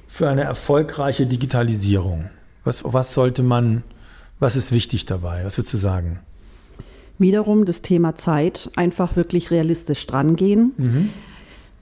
für 0.06 0.28
eine 0.28 0.42
erfolgreiche 0.42 1.26
Digitalisierung? 1.26 2.30
Was, 2.62 2.84
was 2.84 3.14
sollte 3.14 3.42
man 3.42 3.82
was 4.42 4.56
ist 4.56 4.72
wichtig 4.72 5.06
dabei? 5.06 5.44
Was 5.44 5.56
würdest 5.56 5.72
du 5.72 5.78
sagen? 5.78 6.18
Wiederum 7.18 7.64
das 7.64 7.80
Thema 7.80 8.16
Zeit, 8.16 8.70
einfach 8.74 9.14
wirklich 9.14 9.50
realistisch 9.52 10.06
drangehen. 10.06 10.72
Mhm. 10.76 11.10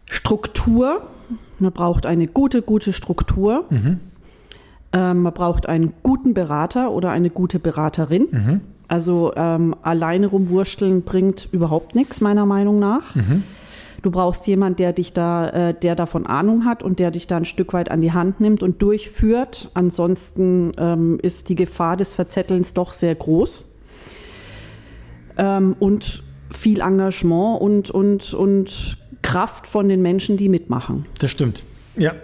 Struktur, 0.04 1.08
man 1.58 1.72
braucht 1.72 2.04
eine 2.04 2.26
gute, 2.26 2.60
gute 2.60 2.92
Struktur. 2.92 3.64
Mhm. 3.70 4.00
Ähm, 4.92 5.22
man 5.22 5.32
braucht 5.32 5.68
einen 5.68 5.94
guten 6.02 6.34
Berater 6.34 6.90
oder 6.90 7.10
eine 7.10 7.30
gute 7.30 7.58
Beraterin. 7.58 8.28
Mhm. 8.30 8.60
Also 8.88 9.32
ähm, 9.36 9.74
alleine 9.82 10.26
rumwursteln 10.26 11.02
bringt 11.02 11.48
überhaupt 11.52 11.94
nichts, 11.94 12.20
meiner 12.20 12.44
Meinung 12.44 12.78
nach. 12.78 13.14
Mhm. 13.14 13.44
Du 14.02 14.10
brauchst 14.10 14.46
jemanden, 14.46 14.76
der 14.76 14.92
dich 14.92 15.12
da, 15.12 15.48
äh, 15.50 15.74
der 15.74 15.94
davon 15.94 16.26
Ahnung 16.26 16.64
hat 16.64 16.82
und 16.82 16.98
der 16.98 17.10
dich 17.10 17.26
da 17.26 17.36
ein 17.36 17.44
Stück 17.44 17.72
weit 17.72 17.90
an 17.90 18.00
die 18.00 18.12
Hand 18.12 18.40
nimmt 18.40 18.62
und 18.62 18.80
durchführt. 18.80 19.70
Ansonsten 19.74 20.72
ähm, 20.78 21.18
ist 21.22 21.48
die 21.48 21.54
Gefahr 21.54 21.96
des 21.96 22.14
Verzettelns 22.14 22.72
doch 22.72 22.92
sehr 22.92 23.14
groß. 23.14 23.70
Ähm, 25.36 25.76
und 25.78 26.22
viel 26.50 26.80
Engagement 26.80 27.60
und, 27.60 27.90
und, 27.90 28.34
und 28.34 28.96
Kraft 29.22 29.66
von 29.66 29.88
den 29.88 30.02
Menschen, 30.02 30.36
die 30.36 30.48
mitmachen. 30.48 31.04
Das 31.18 31.30
stimmt. 31.30 31.62
Ja, 31.96 32.14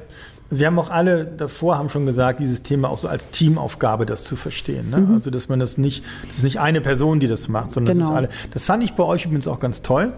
wir 0.48 0.66
haben 0.66 0.78
auch 0.78 0.90
alle 0.90 1.24
davor 1.24 1.76
haben 1.76 1.88
schon 1.88 2.06
gesagt, 2.06 2.38
dieses 2.40 2.62
Thema 2.62 2.88
auch 2.88 2.98
so 2.98 3.08
als 3.08 3.28
Teamaufgabe, 3.28 4.06
das 4.06 4.24
zu 4.24 4.36
verstehen. 4.36 4.90
Ne? 4.90 4.98
Mhm. 4.98 5.14
Also 5.14 5.30
dass 5.30 5.48
man 5.48 5.58
das 5.58 5.76
nicht, 5.76 6.04
das 6.28 6.38
ist 6.38 6.44
nicht 6.44 6.60
eine 6.60 6.80
Person, 6.80 7.18
die 7.18 7.26
das 7.26 7.48
macht, 7.48 7.72
sondern 7.72 7.94
genau. 7.94 8.06
das 8.06 8.12
ist 8.12 8.16
alle. 8.16 8.28
Das 8.52 8.64
fand 8.64 8.84
ich 8.84 8.94
bei 8.94 9.02
euch 9.02 9.24
übrigens 9.24 9.48
auch 9.48 9.58
ganz 9.58 9.82
toll, 9.82 10.12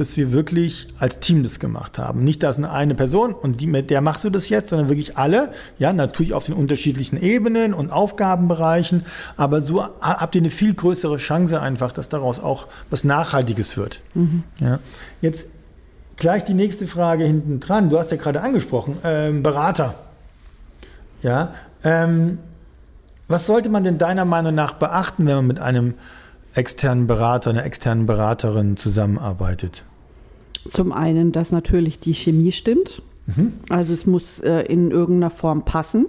dass 0.00 0.16
wir 0.16 0.32
wirklich 0.32 0.88
als 0.98 1.20
Team 1.20 1.42
das 1.42 1.58
gemacht 1.58 1.98
haben. 1.98 2.24
Nicht, 2.24 2.42
dass 2.42 2.62
eine 2.62 2.94
Person 2.94 3.34
und 3.34 3.60
die, 3.60 3.66
mit 3.66 3.90
der 3.90 4.00
machst 4.00 4.24
du 4.24 4.30
das 4.30 4.48
jetzt, 4.48 4.70
sondern 4.70 4.88
wirklich 4.88 5.16
alle, 5.16 5.52
ja, 5.78 5.92
natürlich 5.92 6.34
auf 6.34 6.46
den 6.46 6.54
unterschiedlichen 6.54 7.20
Ebenen 7.20 7.74
und 7.74 7.90
Aufgabenbereichen, 7.90 9.04
aber 9.36 9.60
so 9.60 9.82
habt 9.82 10.34
ihr 10.34 10.40
eine 10.40 10.50
viel 10.50 10.74
größere 10.74 11.16
Chance 11.16 11.60
einfach, 11.60 11.92
dass 11.92 12.08
daraus 12.08 12.40
auch 12.40 12.66
was 12.90 13.04
Nachhaltiges 13.04 13.76
wird. 13.76 14.02
Mhm. 14.14 14.44
Ja. 14.60 14.78
Jetzt 15.20 15.46
Gleich 16.18 16.44
die 16.44 16.54
nächste 16.54 16.88
Frage 16.88 17.24
hinten 17.24 17.60
dran. 17.60 17.90
Du 17.90 17.98
hast 17.98 18.10
ja 18.10 18.16
gerade 18.16 18.40
angesprochen, 18.40 18.98
ähm, 19.04 19.44
Berater. 19.44 19.94
Ja, 21.22 21.54
ähm, 21.84 22.38
was 23.28 23.46
sollte 23.46 23.68
man 23.68 23.84
denn 23.84 23.98
deiner 23.98 24.24
Meinung 24.24 24.54
nach 24.54 24.72
beachten, 24.72 25.26
wenn 25.26 25.36
man 25.36 25.46
mit 25.46 25.60
einem 25.60 25.94
externen 26.54 27.06
Berater, 27.06 27.50
einer 27.50 27.64
externen 27.64 28.06
Beraterin 28.06 28.76
zusammenarbeitet? 28.76 29.84
Zum 30.68 30.92
einen, 30.92 31.32
dass 31.32 31.52
natürlich 31.52 31.98
die 31.98 32.14
Chemie 32.14 32.52
stimmt. 32.52 33.02
Mhm. 33.26 33.52
Also 33.68 33.92
es 33.92 34.06
muss 34.06 34.40
äh, 34.40 34.60
in 34.62 34.90
irgendeiner 34.90 35.30
Form 35.30 35.64
passen. 35.64 36.06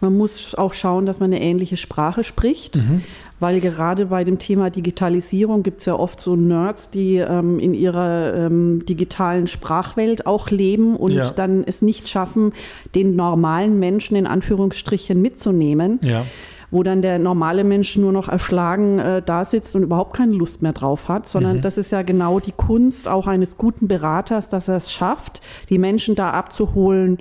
Man 0.00 0.16
muss 0.16 0.54
auch 0.54 0.74
schauen, 0.74 1.06
dass 1.06 1.20
man 1.20 1.32
eine 1.32 1.40
ähnliche 1.40 1.76
Sprache 1.76 2.24
spricht, 2.24 2.76
mhm. 2.76 3.02
weil 3.40 3.60
gerade 3.60 4.06
bei 4.06 4.22
dem 4.24 4.38
Thema 4.38 4.68
Digitalisierung 4.68 5.62
gibt 5.62 5.80
es 5.80 5.86
ja 5.86 5.94
oft 5.94 6.20
so 6.20 6.36
Nerds, 6.36 6.90
die 6.90 7.16
ähm, 7.16 7.58
in 7.58 7.72
ihrer 7.72 8.34
ähm, 8.34 8.84
digitalen 8.86 9.46
Sprachwelt 9.46 10.26
auch 10.26 10.50
leben 10.50 10.96
und 10.96 11.12
Ja. 11.12 11.30
dann 11.30 11.64
es 11.64 11.80
nicht 11.80 12.08
schaffen, 12.08 12.52
den 12.94 13.16
normalen 13.16 13.78
Menschen 13.78 14.16
in 14.16 14.26
Anführungsstrichen 14.26 15.20
mitzunehmen. 15.22 15.98
Ja. 16.02 16.26
Wo 16.74 16.82
dann 16.82 17.02
der 17.02 17.20
normale 17.20 17.62
Mensch 17.62 17.96
nur 17.96 18.10
noch 18.10 18.28
erschlagen 18.28 18.98
äh, 18.98 19.22
da 19.24 19.44
sitzt 19.44 19.76
und 19.76 19.84
überhaupt 19.84 20.16
keine 20.16 20.32
Lust 20.32 20.60
mehr 20.60 20.72
drauf 20.72 21.06
hat, 21.06 21.28
sondern 21.28 21.60
das 21.60 21.78
ist 21.78 21.92
ja 21.92 22.02
genau 22.02 22.40
die 22.40 22.50
Kunst 22.50 23.06
auch 23.06 23.28
eines 23.28 23.56
guten 23.56 23.86
Beraters, 23.86 24.48
dass 24.48 24.66
er 24.66 24.78
es 24.78 24.90
schafft, 24.90 25.40
die 25.70 25.78
Menschen 25.78 26.16
da 26.16 26.30
abzuholen, 26.32 27.18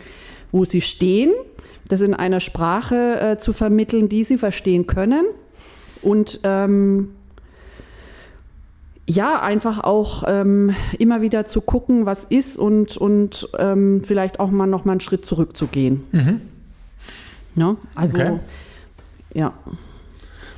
wo 0.52 0.66
sie 0.66 0.82
stehen, 0.82 1.32
das 1.88 2.02
in 2.02 2.16
einer 2.16 2.40
Sprache 2.40 3.20
äh, 3.20 3.38
zu 3.38 3.54
vermitteln, 3.54 4.10
die 4.10 4.24
sie 4.24 4.40
verstehen 4.40 4.88
können 4.88 5.26
und 6.02 6.40
ähm, 6.44 7.10
ja, 9.06 9.42
einfach 9.42 9.84
auch 9.84 10.24
ähm, 10.28 10.74
immer 10.98 11.22
wieder 11.22 11.46
zu 11.46 11.62
gucken, 11.62 12.06
was 12.06 12.24
ist 12.24 12.58
und, 12.58 12.98
und 12.98 13.50
ähm, 13.60 14.02
vielleicht 14.04 14.40
auch 14.40 14.50
mal 14.50 14.66
noch 14.66 14.86
mal 14.86 14.94
einen 14.94 15.02
Schritt 15.02 15.26
zurückzugehen. 15.26 16.04
Ja, 17.56 17.76
also 17.96 18.18
Okay. 18.18 18.40
Ja. 19.34 19.54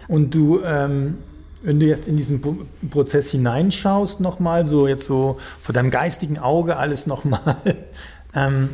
Und 0.08 0.36
du, 0.36 0.62
ähm, 0.64 1.18
wenn 1.64 1.80
du 1.80 1.88
jetzt 1.88 2.08
in 2.08 2.16
diesen 2.16 2.42
Pro- 2.42 2.58
Prozess 2.90 3.32
hineinschaust, 3.32 4.20
nochmal, 4.20 4.68
so 4.68 4.88
jetzt 4.88 5.06
so 5.06 5.38
vor 5.62 5.74
deinem 5.74 5.90
geistigen 5.90 6.38
Auge 6.38 6.78
alles 6.78 7.08
nochmal, 7.08 7.58
ähm, 8.36 8.70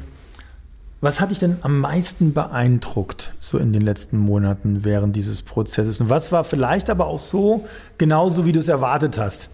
was 0.99 1.19
hat 1.19 1.31
dich 1.31 1.39
denn 1.39 1.57
am 1.61 1.79
meisten 1.79 2.33
beeindruckt, 2.33 3.33
so 3.39 3.57
in 3.57 3.73
den 3.73 3.81
letzten 3.81 4.17
Monaten 4.17 4.83
während 4.83 5.15
dieses 5.15 5.41
Prozesses? 5.41 5.99
Und 5.99 6.09
was 6.09 6.31
war 6.31 6.43
vielleicht 6.43 6.91
aber 6.91 7.07
auch 7.07 7.19
so, 7.19 7.65
genauso 7.97 8.45
wie 8.45 8.51
du 8.51 8.59
es 8.59 8.67
erwartet 8.67 9.17
hast? 9.17 9.49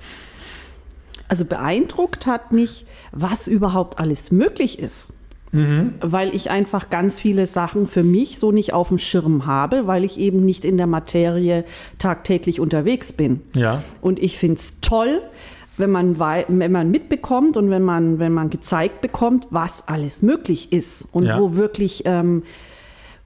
Also 1.30 1.46
beeindruckt 1.46 2.26
hat 2.26 2.52
mich, 2.52 2.86
was 3.12 3.48
überhaupt 3.48 4.00
alles 4.00 4.32
möglich 4.32 4.80
ist. 4.80 5.14
Weil 5.52 6.36
ich 6.36 6.50
einfach 6.50 6.90
ganz 6.90 7.20
viele 7.20 7.46
Sachen 7.46 7.88
für 7.88 8.04
mich 8.04 8.38
so 8.38 8.52
nicht 8.52 8.74
auf 8.74 8.90
dem 8.90 8.98
Schirm 8.98 9.46
habe, 9.46 9.88
weil 9.88 10.04
ich 10.04 10.18
eben 10.18 10.44
nicht 10.46 10.66
in 10.66 10.78
der 10.78 10.88
Materie 10.88 11.64
tagtäglich 12.00 12.60
unterwegs 12.60 13.14
bin. 13.14 13.42
Ja. 13.56 13.84
Und 14.02 14.20
ich 14.22 14.38
finde 14.38 14.58
es 14.60 14.80
toll, 14.82 15.22
wenn 15.78 15.92
man, 15.92 16.20
wenn 16.20 16.72
man 16.72 16.90
mitbekommt 16.92 17.56
und 17.56 17.70
wenn 17.70 17.84
man, 17.84 18.20
wenn 18.20 18.34
man 18.34 18.50
gezeigt 18.50 19.02
bekommt, 19.02 19.48
was 19.52 19.88
alles 19.88 20.22
möglich 20.22 20.72
ist 20.74 21.08
und 21.12 21.24
Ja. 21.26 21.40
wo 21.40 21.54
wirklich, 21.56 22.04
ähm, 22.06 22.44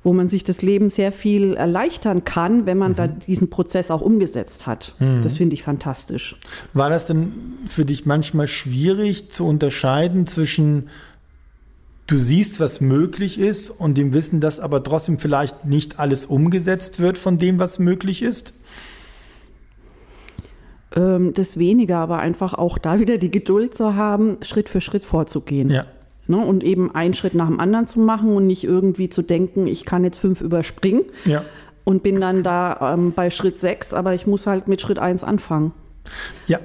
wo 0.03 0.13
man 0.13 0.27
sich 0.27 0.43
das 0.43 0.61
Leben 0.61 0.89
sehr 0.89 1.11
viel 1.11 1.53
erleichtern 1.53 2.23
kann, 2.25 2.65
wenn 2.65 2.77
man 2.77 2.95
da 2.95 3.07
diesen 3.07 3.49
Prozess 3.49 3.91
auch 3.91 4.01
umgesetzt 4.01 4.65
hat. 4.65 4.95
Das 5.23 5.37
finde 5.37 5.53
ich 5.53 5.61
fantastisch. 5.63 6.35
War 6.73 6.89
das 6.89 7.05
denn 7.05 7.31
für 7.69 7.85
dich 7.85 8.05
manchmal 8.07 8.47
schwierig 8.47 9.29
zu 9.29 9.45
unterscheiden 9.45 10.25
zwischen 10.25 10.89
du 12.11 12.17
siehst, 12.17 12.59
was 12.59 12.81
möglich 12.81 13.39
ist 13.39 13.69
und 13.69 13.97
dem 13.97 14.13
Wissen, 14.13 14.41
dass 14.41 14.59
aber 14.59 14.83
trotzdem 14.83 15.17
vielleicht 15.17 15.65
nicht 15.65 15.99
alles 15.99 16.25
umgesetzt 16.25 16.99
wird 16.99 17.17
von 17.17 17.39
dem, 17.39 17.57
was 17.59 17.79
möglich 17.79 18.21
ist? 18.21 18.53
Ähm, 20.95 21.33
das 21.33 21.57
weniger, 21.57 21.97
aber 21.97 22.19
einfach 22.19 22.53
auch 22.53 22.77
da 22.77 22.99
wieder 22.99 23.17
die 23.17 23.31
Geduld 23.31 23.75
zu 23.75 23.95
haben, 23.95 24.37
Schritt 24.41 24.67
für 24.67 24.81
Schritt 24.81 25.05
vorzugehen. 25.05 25.69
Ja. 25.69 25.85
Ne, 26.27 26.37
und 26.37 26.63
eben 26.63 26.93
einen 26.93 27.13
Schritt 27.13 27.33
nach 27.33 27.47
dem 27.47 27.59
anderen 27.59 27.87
zu 27.87 27.99
machen 27.99 28.35
und 28.35 28.45
nicht 28.45 28.63
irgendwie 28.63 29.09
zu 29.09 29.21
denken, 29.21 29.67
ich 29.67 29.85
kann 29.85 30.03
jetzt 30.03 30.17
fünf 30.17 30.41
überspringen 30.41 31.03
Ja. 31.25 31.43
und 31.83 32.03
bin 32.03 32.21
dann 32.21 32.43
da 32.43 32.93
ähm, 32.93 33.13
bei 33.13 33.29
Schritt 33.29 33.59
sechs, 33.59 33.93
aber 33.93 34.13
ich 34.13 34.27
muss 34.27 34.47
halt 34.47 34.67
mit 34.67 34.81
Schritt 34.81 34.99
eins 34.99 35.23
anfangen. 35.23 35.71
Ja. 36.47 36.59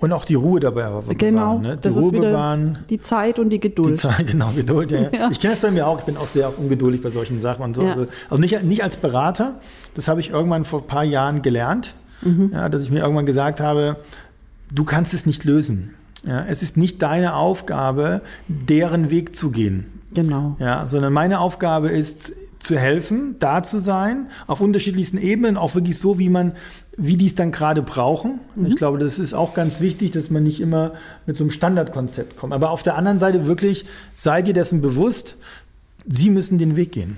Und 0.00 0.12
auch 0.12 0.24
die 0.24 0.34
Ruhe 0.34 0.60
dabei 0.60 0.88
bewahren. 0.88 1.18
Genau, 1.18 1.58
Ne? 1.58 1.76
Die 1.76 1.80
das 1.88 1.94
Ruhe 1.96 2.10
bewahren. 2.12 2.78
die 2.88 3.00
Zeit 3.00 3.38
und 3.38 3.50
die 3.50 3.56
Die 3.60 3.68
Geduld. 3.68 3.98
Zeit, 3.98 4.26
genau, 4.26 4.50
Geduld. 4.56 4.90
Ja. 4.90 5.00
ja. 5.02 5.08
Ja. 5.12 5.28
Ich 5.30 5.40
kenne 5.40 5.52
das 5.54 5.60
bei 5.62 5.70
mir 5.70 5.86
auch. 5.86 5.98
Ich 5.98 6.04
bin 6.06 6.16
auch 6.16 6.26
sehr 6.26 6.48
oft 6.48 6.58
ungeduldig 6.58 7.02
bei 7.02 7.10
solchen 7.10 7.38
Sachen 7.38 7.62
und 7.64 7.76
so. 7.76 7.82
Ja. 7.82 7.92
Also, 7.92 8.06
also 8.30 8.40
nicht, 8.40 8.62
nicht 8.64 8.82
als 8.82 8.96
Berater. 8.96 9.60
Das 9.94 10.08
habe 10.08 10.20
ich 10.20 10.30
irgendwann 10.30 10.64
vor 10.64 10.80
ein 10.80 10.86
paar 10.86 11.04
Jahren 11.04 11.42
gelernt, 11.42 11.94
Mhm. 12.22 12.50
ja, 12.52 12.68
dass 12.68 12.82
ich 12.84 12.90
mir 12.90 13.00
irgendwann 13.00 13.24
gesagt 13.26 13.60
habe, 13.60 13.96
du 14.72 14.84
kannst 14.84 15.14
es 15.14 15.24
nicht 15.26 15.44
lösen. 15.44 15.94
Ja, 16.26 16.44
es 16.46 16.62
ist 16.62 16.76
nicht 16.76 17.00
deine 17.02 17.34
Aufgabe, 17.34 18.20
deren 18.48 19.10
Weg 19.10 19.34
zu 19.36 19.50
gehen. 19.50 19.86
Genau. 20.12 20.56
Ja, 20.58 20.86
sondern 20.86 21.12
meine 21.14 21.40
Aufgabe 21.40 21.88
ist 21.88 22.34
zu 22.60 22.78
helfen, 22.78 23.36
da 23.40 23.62
zu 23.62 23.78
sein, 23.80 24.26
auf 24.46 24.60
unterschiedlichsten 24.60 25.18
Ebenen, 25.18 25.56
auch 25.56 25.74
wirklich 25.74 25.98
so, 25.98 26.18
wie 26.18 26.28
man, 26.28 26.52
wie 26.96 27.16
die 27.16 27.26
es 27.26 27.34
dann 27.34 27.50
gerade 27.52 27.82
brauchen. 27.82 28.38
Ich 28.66 28.76
glaube, 28.76 28.98
das 28.98 29.18
ist 29.18 29.34
auch 29.34 29.54
ganz 29.54 29.80
wichtig, 29.80 30.12
dass 30.12 30.30
man 30.30 30.42
nicht 30.42 30.60
immer 30.60 30.92
mit 31.26 31.36
so 31.36 31.42
einem 31.44 31.50
Standardkonzept 31.50 32.36
kommt. 32.36 32.52
Aber 32.52 32.70
auf 32.70 32.82
der 32.82 32.96
anderen 32.96 33.18
Seite 33.18 33.46
wirklich, 33.46 33.86
sei 34.14 34.42
dir 34.42 34.52
dessen 34.52 34.80
bewusst, 34.82 35.36
sie 36.06 36.30
müssen 36.30 36.58
den 36.58 36.76
Weg 36.76 36.92
gehen. 36.92 37.16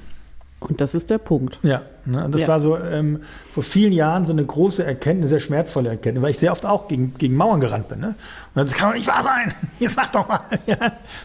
Und 0.60 0.80
das 0.80 0.94
ist 0.94 1.10
der 1.10 1.18
Punkt. 1.18 1.58
Ja, 1.64 1.82
ne, 2.04 2.28
das 2.30 2.42
Ja. 2.42 2.48
war 2.48 2.60
so 2.60 2.78
ähm, 2.78 3.18
vor 3.52 3.64
vielen 3.64 3.90
Jahren 3.92 4.26
so 4.26 4.32
eine 4.32 4.44
große 4.44 4.84
Erkenntnis, 4.84 5.30
sehr 5.30 5.40
schmerzvolle 5.40 5.88
Erkenntnis, 5.88 6.22
weil 6.22 6.30
ich 6.30 6.38
sehr 6.38 6.52
oft 6.52 6.64
auch 6.64 6.86
gegen, 6.86 7.14
gegen 7.18 7.34
Mauern 7.34 7.58
gerannt 7.58 7.88
bin. 7.88 7.98
Ne? 7.98 8.14
Und 8.54 8.68
das 8.68 8.72
kann 8.74 8.90
doch 8.90 8.96
nicht 8.96 9.08
wahr 9.08 9.22
sein. 9.24 9.52
Jetzt 9.80 9.96
sag 9.96 10.12
doch 10.12 10.28
mal. 10.28 10.38
Ja? 10.66 10.76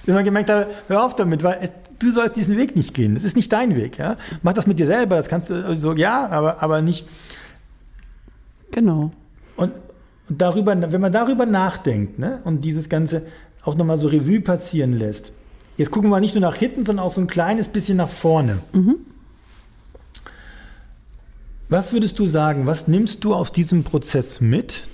Wenn 0.07 0.15
man 0.15 0.23
gemerkt 0.23 0.49
habe, 0.49 0.65
hör 0.87 1.05
auf 1.05 1.15
damit, 1.15 1.43
weil 1.43 1.59
es, 1.61 1.71
du 1.99 2.11
sollst 2.11 2.35
diesen 2.35 2.57
Weg 2.57 2.75
nicht 2.75 2.93
gehen. 2.93 3.15
Das 3.15 3.23
ist 3.23 3.35
nicht 3.35 3.51
dein 3.51 3.75
Weg. 3.75 3.97
Ja? 3.97 4.17
Mach 4.43 4.53
das 4.53 4.67
mit 4.67 4.79
dir 4.79 4.85
selber. 4.85 5.17
Das 5.17 5.27
kannst 5.27 5.49
du 5.49 5.75
so, 5.75 5.93
ja, 5.93 6.27
aber, 6.27 6.61
aber 6.61 6.81
nicht. 6.81 7.07
Genau. 8.71 9.11
Und 9.55 9.73
darüber, 10.29 10.91
wenn 10.91 11.01
man 11.01 11.11
darüber 11.11 11.45
nachdenkt 11.45 12.19
ne, 12.19 12.41
und 12.43 12.61
dieses 12.61 12.89
Ganze 12.89 13.23
auch 13.63 13.75
nochmal 13.75 13.97
so 13.97 14.07
Revue 14.07 14.41
passieren 14.41 14.93
lässt, 14.93 15.31
jetzt 15.77 15.91
gucken 15.91 16.09
wir 16.09 16.19
nicht 16.19 16.35
nur 16.35 16.41
nach 16.41 16.55
hinten, 16.55 16.85
sondern 16.85 17.05
auch 17.05 17.11
so 17.11 17.21
ein 17.21 17.27
kleines 17.27 17.67
bisschen 17.67 17.97
nach 17.97 18.09
vorne. 18.09 18.59
Was 21.69 21.91
würdest 21.91 22.17
du 22.19 22.27
sagen, 22.27 22.65
was 22.65 22.87
nimmst 22.87 23.23
du 23.23 23.33
aus 23.33 23.51
diesem 23.51 23.83
Prozess 23.83 24.39
mit 24.39 24.87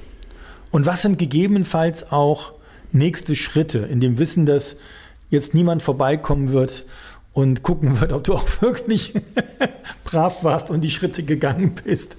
und 0.72 0.86
was 0.86 1.04
sind 1.04 1.20
gegebenenfalls 1.20 2.12
auch 2.12 2.54
nächste 2.92 3.36
Schritte 3.36 3.80
in 3.80 4.00
dem 4.00 4.18
Wissen, 4.18 4.46
dass 4.46 4.76
jetzt 5.34 5.54
niemand 5.54 5.82
vorbeikommen 5.82 6.52
wird 6.54 6.86
und 7.34 7.64
gucken 7.64 8.00
wird, 8.00 8.14
ob 8.14 8.24
du 8.24 8.34
auch 8.34 8.48
wirklich 8.62 9.14
brav 10.06 10.44
warst 10.44 10.70
und 10.70 10.82
die 10.82 10.92
Schritte 10.92 11.24
gegangen 11.24 11.74
bist? 11.84 12.16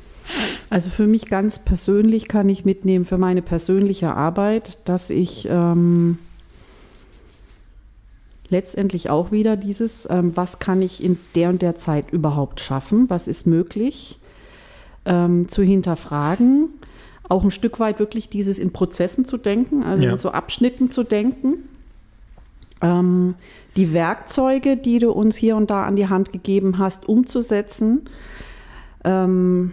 Also 0.71 0.91
für 0.91 1.07
mich 1.07 1.27
ganz 1.27 1.59
persönlich 1.59 2.29
kann 2.29 2.49
ich 2.49 2.65
mitnehmen 2.65 3.05
für 3.05 3.19
meine 3.19 3.43
persönliche 3.43 4.15
Arbeit, 4.15 4.79
dass 4.87 5.11
ich 5.11 5.47
ähm, 5.51 6.19
letztendlich 8.49 9.11
auch 9.11 9.33
wieder 9.33 9.57
dieses, 9.57 10.09
ähm, 10.11 10.33
was 10.35 10.59
kann 10.59 10.83
ich 10.83 11.03
in 11.03 11.19
der 11.35 11.51
und 11.51 11.63
der 11.63 11.77
Zeit 11.77 12.11
überhaupt 12.13 12.61
schaffen, 12.61 13.09
was 13.11 13.27
ist 13.29 13.47
möglich, 13.47 14.19
ähm, 15.05 15.49
zu 15.49 15.63
hinterfragen, 15.63 16.69
auch 17.29 17.43
ein 17.45 17.51
Stück 17.51 17.81
weit 17.81 17.99
wirklich 17.99 18.29
dieses 18.29 18.59
in 18.59 18.73
Prozessen 18.73 19.25
zu 19.25 19.37
denken, 19.39 19.83
also 19.83 20.03
Ja. 20.05 20.13
in 20.13 20.19
so 20.19 20.31
Abschnitten 20.31 20.91
zu 20.91 21.03
denken. 21.05 21.55
Ähm, 22.81 23.35
die 23.77 23.93
Werkzeuge, 23.93 24.77
die 24.77 24.99
du 25.01 25.11
uns 25.11 25.37
hier 25.37 25.57
und 25.57 25.71
da 25.71 25.85
an 25.85 25.97
die 25.97 26.09
Hand 26.09 26.33
gegeben 26.33 26.79
hast, 26.79 27.09
umzusetzen. 27.09 28.09
Ähm, 29.05 29.73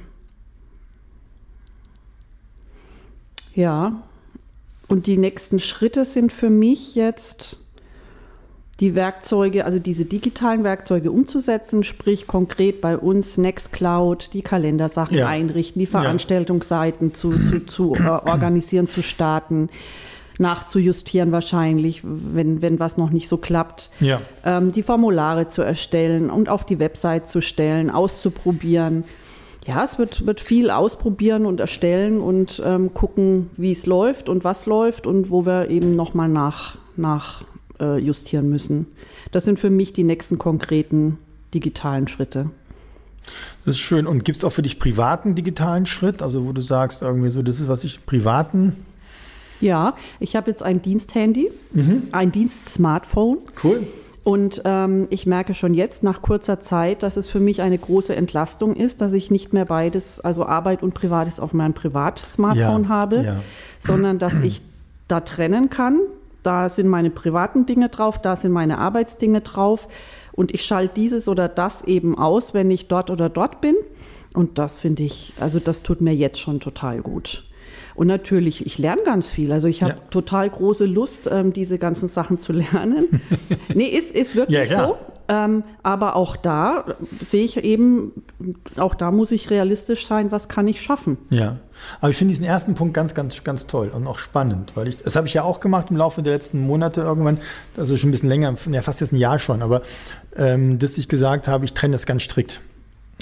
Ja, 3.54 4.02
und 4.88 5.08
die 5.08 5.18
nächsten 5.18 5.60
Schritte 5.60 6.06
sind 6.06 6.32
für 6.32 6.50
mich 6.50 6.96
jetzt 6.96 7.58
die 8.80 8.96
Werkzeuge, 8.96 9.66
also 9.66 9.78
diese 9.78 10.06
digitalen 10.06 10.64
Werkzeuge 10.64 11.12
umzusetzen, 11.12 11.84
sprich 11.84 12.26
konkret 12.28 12.82
bei 12.82 12.98
uns 12.98 13.38
Nextcloud, 13.38 14.30
die 14.34 14.42
Kalendersachen 14.42 15.18
Ja. 15.18 15.28
einrichten, 15.28 15.80
die 15.80 15.86
Ja. 15.86 16.00
Veranstaltungsseiten 16.02 17.14
zu, 17.14 17.32
zu, 17.32 17.66
zu 17.66 17.94
äh, 17.96 18.08
organisieren, 18.08 18.88
zu 18.88 19.04
starten, 19.04 19.70
nachzujustieren 20.42 21.32
wahrscheinlich, 21.32 22.02
wenn, 22.04 22.62
wenn 22.62 22.80
was 22.80 22.98
noch 22.98 23.12
nicht 23.12 23.28
so 23.30 23.38
klappt 23.38 23.90
Ja. 24.00 24.22
ähm, 24.44 24.72
die 24.72 24.84
Formulare 24.84 25.48
zu 25.48 25.62
erstellen 25.62 26.30
und 26.30 26.50
auf 26.50 26.66
die 26.66 26.80
Website 26.80 27.30
zu 27.30 27.42
stellen, 27.42 27.90
auszuprobieren. 27.90 29.06
Ja, 29.66 29.84
es 29.84 30.00
wird, 30.00 30.26
wird 30.26 30.42
viel 30.42 30.72
ausprobieren 30.72 31.46
und 31.46 31.60
erstellen 31.60 32.20
und 32.20 32.62
ähm, 32.66 32.94
gucken, 32.94 33.52
wie 33.58 33.72
es 33.72 33.86
läuft 33.86 34.28
und 34.28 34.44
was 34.44 34.66
läuft 34.66 35.06
und 35.06 35.30
wo 35.30 35.46
wir 35.46 35.70
eben 35.70 35.96
nochmal 35.96 36.28
nach, 36.30 36.78
nach 36.98 37.44
äh, 37.80 37.98
justieren 38.00 38.50
müssen. 38.50 38.88
Das 39.32 39.46
sind 39.46 39.60
für 39.60 39.70
mich 39.70 39.94
die 39.94 40.04
nächsten 40.04 40.40
konkreten 40.40 41.20
digitalen 41.54 42.08
Schritte. 42.08 42.50
Das 43.66 43.76
ist 43.76 43.80
schön. 43.80 44.08
Und 44.08 44.26
gibt 44.26 44.38
es 44.38 44.44
auch 44.44 44.52
für 44.52 44.64
dich 44.64 44.80
privaten 44.80 45.36
digitalen 45.36 45.86
Schritt? 45.86 46.24
Also 46.24 46.46
wo 46.46 46.54
du 46.54 46.62
sagst, 46.62 47.04
irgendwie 47.04 47.30
so, 47.30 47.44
das 47.44 47.60
ist, 47.60 47.70
was 47.70 47.84
ich 47.84 48.04
privaten. 48.06 48.78
Ja, 49.62 49.96
ich 50.20 50.36
habe 50.36 50.50
jetzt 50.50 50.64
ein 50.64 50.82
Diensthandy, 50.82 51.52
ein 52.12 52.32
Dienst-Smartphone. 52.32 53.40
Cool. 53.64 53.88
Und 54.24 54.62
ähm, 54.66 55.08
ich 55.10 55.26
merke 55.26 55.56
schon 55.56 55.74
jetzt 55.74 56.04
nach 56.04 56.22
kurzer 56.22 56.60
Zeit, 56.60 57.02
dass 57.02 57.18
es 57.18 57.28
für 57.28 57.40
mich 57.40 57.62
eine 57.62 57.78
große 57.78 58.16
Entlastung 58.16 58.76
ist, 58.76 59.02
dass 59.02 59.14
ich 59.14 59.32
nicht 59.32 59.52
mehr 59.52 59.66
beides, 59.66 60.20
also 60.20 60.46
Arbeit 60.46 60.84
und 60.84 60.94
Privates 60.94 61.40
auf 61.40 61.54
meinem 61.54 61.74
Privatsmartphone 61.74 62.84
Ja, 62.84 62.90
habe, 62.90 63.24
ja. 63.24 63.42
sondern 63.80 64.20
dass 64.20 64.42
ich 64.42 64.62
da 65.08 65.22
trennen 65.22 65.70
kann. 65.70 66.00
Da 66.44 66.70
sind 66.70 66.88
meine 66.88 67.10
privaten 67.10 67.66
Dinge 67.66 67.90
drauf, 67.90 68.22
da 68.22 68.36
sind 68.36 68.52
meine 68.52 68.78
Arbeitsdinge 68.78 69.42
drauf. 69.42 69.88
Und 70.34 70.54
ich 70.54 70.66
schalte 70.66 70.94
dieses 70.96 71.28
oder 71.28 71.48
das 71.48 71.84
eben 71.84 72.18
aus, 72.18 72.54
wenn 72.54 72.70
ich 72.70 72.88
dort 72.88 73.10
oder 73.10 73.28
dort 73.30 73.60
bin. 73.60 73.76
Und 74.34 74.60
das 74.60 74.80
finde 74.80 75.04
ich, 75.04 75.34
also 75.40 75.60
das 75.60 75.84
tut 75.84 76.00
mir 76.00 76.16
jetzt 76.16 76.40
schon 76.40 76.60
total 76.60 77.02
gut. 77.02 77.44
Und 77.96 78.08
natürlich, 78.08 78.66
ich 78.66 78.78
lerne 78.78 79.02
ganz 79.04 79.28
viel. 79.28 79.52
Also 79.52 79.68
ich 79.68 79.82
habe 79.84 79.94
Ja. 79.94 80.00
total 80.10 80.50
große 80.50 80.86
Lust, 80.86 81.30
ähm, 81.32 81.54
diese 81.54 81.78
ganzen 81.78 82.10
Sachen 82.10 82.40
zu 82.40 82.54
lernen. 82.54 83.22
nee, 83.74 83.86
ist, 83.88 84.12
ist 84.12 84.36
wirklich 84.36 84.70
Ja, 84.70 84.86
so. 84.88 84.98
Ähm, 85.28 85.64
aber 85.82 86.18
auch 86.18 86.36
da 86.36 86.84
äh, 87.22 87.24
sehe 87.24 87.46
ich 87.46 87.56
eben, 87.64 88.12
auch 88.76 88.96
da 88.96 89.12
muss 89.12 89.32
ich 89.32 89.50
realistisch 89.50 90.06
sein, 90.06 90.30
was 90.30 90.50
kann 90.50 90.68
ich 90.68 90.82
schaffen. 90.82 91.18
Ja, 91.30 91.58
aber 92.02 92.10
ich 92.10 92.18
finde 92.18 92.34
diesen 92.34 92.44
ersten 92.44 92.76
Punkt 92.76 92.94
ganz, 92.94 93.14
ganz, 93.14 93.42
ganz 93.44 93.66
toll 93.66 93.92
und 93.96 94.06
auch 94.08 94.20
spannend, 94.20 94.74
weil 94.76 94.90
ich, 94.90 94.98
das 94.98 95.16
habe 95.16 95.28
ich 95.28 95.34
ja 95.34 95.44
auch 95.44 95.62
gemacht 95.62 95.88
im 95.90 95.96
Laufe 95.96 96.22
der 96.22 96.34
letzten 96.34 96.60
Monate 96.68 97.00
irgendwann, 97.02 97.38
also 97.78 97.96
schon 97.96 98.10
ein 98.10 98.12
bisschen 98.12 98.28
länger, 98.30 98.54
ja 98.72 98.82
fast 98.82 99.00
jetzt 99.00 99.14
ein 99.14 99.18
Jahr 99.18 99.40
schon, 99.40 99.62
aber 99.62 99.84
ähm, 100.36 100.80
dass 100.80 100.98
ich 100.98 101.08
gesagt 101.08 101.48
habe, 101.48 101.64
ich 101.64 101.74
trenne 101.74 101.94
das 101.94 102.06
ganz 102.06 102.24
strikt. 102.24 102.60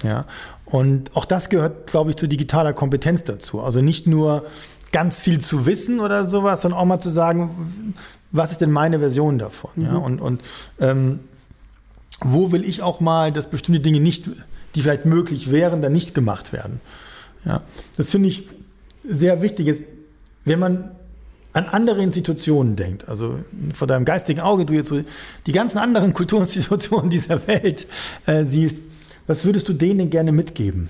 Ja, 0.01 0.25
und 0.69 1.15
auch 1.15 1.25
das 1.25 1.49
gehört, 1.49 1.87
glaube 1.87 2.11
ich, 2.11 2.17
zu 2.17 2.27
digitaler 2.27 2.73
Kompetenz 2.73 3.23
dazu. 3.23 3.61
Also 3.61 3.81
nicht 3.81 4.07
nur 4.07 4.45
ganz 4.91 5.19
viel 5.19 5.39
zu 5.39 5.65
wissen 5.65 5.99
oder 5.99 6.25
sowas, 6.25 6.61
sondern 6.61 6.79
auch 6.79 6.85
mal 6.85 6.99
zu 6.99 7.09
sagen, 7.09 7.95
was 8.31 8.51
ist 8.51 8.61
denn 8.61 8.71
meine 8.71 8.99
Version 8.99 9.39
davon? 9.39 9.71
Ja, 9.77 9.95
und, 9.95 10.19
und 10.19 10.41
ähm, 10.79 11.19
wo 12.21 12.51
will 12.51 12.63
ich 12.67 12.81
auch 12.81 12.99
mal, 12.99 13.31
dass 13.31 13.49
bestimmte 13.49 13.81
Dinge 13.81 13.99
nicht, 13.99 14.29
die 14.75 14.81
vielleicht 14.81 15.05
möglich 15.05 15.51
wären, 15.51 15.81
dann 15.81 15.93
nicht 15.93 16.13
gemacht 16.13 16.53
werden. 16.53 16.81
Ja, 17.45 17.63
das 17.97 18.11
finde 18.11 18.29
ich 18.29 18.47
sehr 19.03 19.41
wichtig. 19.41 19.67
Ist, 19.67 19.83
wenn 20.45 20.59
man 20.59 20.91
an 21.53 21.65
andere 21.65 22.03
Institutionen 22.03 22.75
denkt, 22.75 23.09
also 23.09 23.39
vor 23.73 23.87
deinem 23.87 24.05
geistigen 24.05 24.39
Auge, 24.39 24.65
du 24.65 24.73
jetzt 24.73 24.89
so 24.89 25.01
die 25.45 25.51
ganzen 25.51 25.79
anderen 25.79 26.13
Kulturinstitutionen 26.13 27.09
dieser 27.09 27.47
Welt 27.47 27.87
äh, 28.27 28.43
siehst, 28.43 28.77
was 29.29 29.45
würdest 29.45 29.69
du 29.69 29.73
denen 29.73 30.09
gerne 30.09 30.31
mitgeben? 30.31 30.89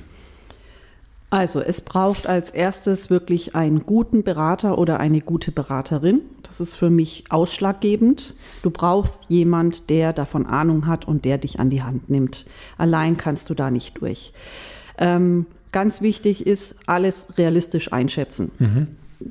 Also 1.29 1.60
es 1.60 1.81
braucht 1.81 2.25
als 2.25 2.51
erstes 2.51 3.10
wirklich 3.10 3.53
einen 3.53 3.81
guten 3.81 4.24
Berater 4.24 4.77
oder 4.77 5.00
eine 5.01 5.19
gute 5.19 5.51
Beraterin. 5.51 6.22
Das 6.43 6.62
ist 6.62 6.75
für 6.75 6.89
mich 6.89 7.25
ausschlaggebend. 7.29 8.36
Du 8.63 8.72
brauchst 8.72 9.25
jemand, 9.27 9.89
der 9.89 10.13
davon 10.13 10.46
Ahnung 10.46 10.88
hat 10.88 11.05
und 11.05 11.25
der 11.25 11.38
dich 11.38 11.60
an 11.60 11.69
die 11.69 11.84
Hand 11.84 12.10
nimmt. 12.10 12.46
Allein 12.77 13.17
kannst 13.17 13.50
du 13.50 13.55
da 13.55 13.69
nicht 13.69 14.00
durch. 14.00 14.31
Ähm, 14.98 15.46
ganz 15.74 16.01
wichtig 16.01 16.48
ist, 16.48 16.75
alles 16.86 17.25
realistisch 17.38 17.91
einschätzen. 17.91 18.51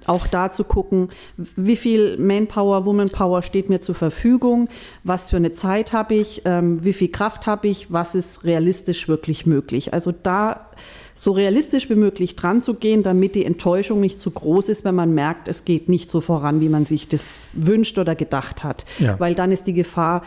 Auch 0.07 0.27
da 0.27 0.53
zu 0.53 0.65
gucken, 0.65 1.09
wie 1.57 1.77
viel 1.77 2.19
Manpower, 2.19 2.85
Womanpower 2.85 3.43
steht 3.43 3.71
mir 3.71 3.81
zur 3.81 3.95
Verfügung, 3.95 4.69
was 5.03 5.31
für 5.31 5.37
eine 5.37 5.53
Zeit 5.53 5.93
habe 5.95 6.15
ich, 6.15 6.43
ähm, 6.45 6.85
wie 6.85 6.93
viel 6.93 7.09
Kraft 7.09 7.47
habe 7.47 7.69
ich, 7.69 7.91
was 7.91 8.15
ist 8.15 8.45
realistisch 8.45 9.09
wirklich 9.09 9.47
möglich. 9.47 9.95
Also 9.95 10.13
da 10.13 10.67
so 11.15 11.33
realistisch 11.33 11.91
wie 11.91 11.97
möglich 11.97 12.37
dran 12.37 12.63
zu 12.63 12.75
gehen, 12.75 13.03
damit 13.03 13.35
die 13.35 13.45
Enttäuschung 13.45 14.01
nicht 14.01 14.21
zu 14.21 14.31
groß 14.31 14.69
ist, 14.69 14.85
wenn 14.85 14.95
man 14.95 15.15
merkt, 15.15 15.49
es 15.49 15.65
geht 15.65 15.89
nicht 15.89 16.11
so 16.11 16.21
voran, 16.21 16.61
wie 16.61 16.69
man 16.69 16.85
sich 16.85 17.09
das 17.09 17.49
wünscht 17.55 17.99
oder 17.99 18.15
gedacht 18.15 18.63
hat. 18.63 18.85
Ja. 18.99 19.19
Weil 19.19 19.35
dann 19.35 19.51
ist 19.51 19.67
die 19.67 19.75
Gefahr, 19.75 20.23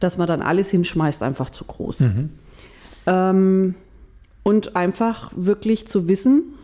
dass 0.00 0.18
man 0.18 0.26
dann 0.26 0.42
alles 0.42 0.68
hinschmeißt, 0.70 1.22
einfach 1.22 1.48
zu 1.50 1.64
groß. 1.64 2.04
Ähm, 3.06 3.74
und 4.42 4.76
einfach 4.76 5.32
wirklich 5.34 5.88
zu 5.88 6.08
wissen, 6.08 6.54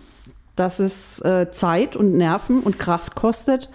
dass 0.61 0.79
es 0.79 1.21
äh, 1.23 1.51
Zeit 1.53 1.97
und 1.97 2.13
Nerven 2.15 2.61
und 2.61 2.79
Kraft 2.79 3.15
kostet, 3.15 3.71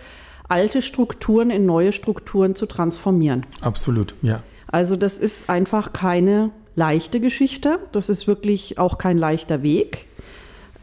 alte 0.47 0.83
Strukturen 0.83 1.49
in 1.49 1.65
neue 1.65 1.91
Strukturen 1.91 2.55
zu 2.55 2.67
transformieren. 2.67 3.43
Absolut, 3.61 4.13
ja. 4.21 4.43
Also 4.67 4.95
das 4.95 5.17
ist 5.17 5.49
einfach 5.49 5.93
keine 5.93 6.51
leichte 6.75 7.19
Geschichte. 7.19 7.79
Das 7.91 8.09
ist 8.09 8.27
wirklich 8.27 8.77
auch 8.77 8.99
kein 8.99 9.17
leichter 9.17 9.63
Weg. 9.63 10.05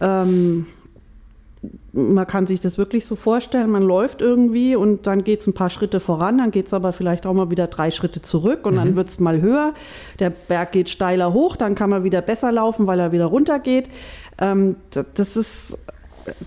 Ähm, 0.00 0.66
man 1.92 2.26
kann 2.26 2.46
sich 2.46 2.60
das 2.60 2.78
wirklich 2.78 3.06
so 3.06 3.14
vorstellen, 3.14 3.70
man 3.70 3.82
läuft 3.84 4.20
irgendwie 4.20 4.74
und 4.74 5.06
dann 5.06 5.22
geht 5.22 5.42
es 5.42 5.46
ein 5.46 5.52
paar 5.52 5.70
Schritte 5.70 6.00
voran, 6.00 6.38
dann 6.38 6.50
geht 6.50 6.66
es 6.66 6.74
aber 6.74 6.92
vielleicht 6.92 7.26
auch 7.26 7.34
mal 7.34 7.50
wieder 7.50 7.68
drei 7.68 7.92
Schritte 7.92 8.20
zurück 8.20 8.66
und 8.66 8.76
dann 8.76 8.96
wird 8.96 9.10
es 9.10 9.20
mal 9.20 9.40
höher. 9.40 9.74
Der 10.18 10.30
Berg 10.30 10.72
geht 10.72 10.90
steiler 10.90 11.32
hoch, 11.32 11.54
dann 11.54 11.76
kann 11.76 11.90
man 11.90 12.02
wieder 12.02 12.20
besser 12.20 12.50
laufen, 12.50 12.86
weil 12.88 12.98
er 12.98 13.12
wieder 13.12 13.26
runter 13.26 13.60
geht. 13.60 13.88
Ähm, 14.38 14.76
das 14.90 15.36
ist, 15.36 15.78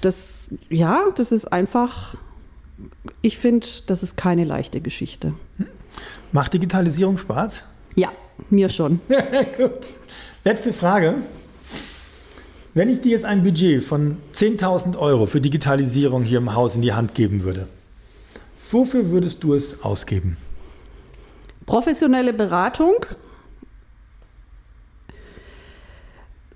das, 0.01 0.47
ja, 0.69 1.05
das 1.15 1.31
ist 1.31 1.45
einfach, 1.51 2.15
ich 3.21 3.37
finde, 3.37 3.67
das 3.87 4.03
ist 4.03 4.17
keine 4.17 4.43
leichte 4.43 4.81
Geschichte. 4.81 5.33
Macht 6.31 6.53
Digitalisierung 6.53 7.17
Spaß? 7.17 7.63
Ja, 7.95 8.11
mir 8.49 8.69
schon. 8.69 8.99
Gut. 9.57 9.87
Letzte 10.43 10.73
Frage. 10.73 11.15
Wenn 12.73 12.89
ich 12.89 12.99
dir 12.99 13.11
jetzt 13.11 13.23
ein 13.23 13.41
Budget 13.41 13.81
von 13.81 14.17
10.000 14.33 14.97
Euro 14.97 15.27
für 15.27 15.39
Digitalisierung 15.39 16.23
hier 16.23 16.39
im 16.39 16.55
Haus 16.55 16.75
in 16.75 16.81
die 16.81 16.91
Hand 16.91 17.15
geben 17.15 17.43
würde, 17.43 17.67
wofür 18.69 19.11
würdest 19.11 19.43
du 19.43 19.53
es 19.53 19.81
ausgeben? 19.81 20.35
Professionelle 21.65 22.33
Beratung, 22.33 22.97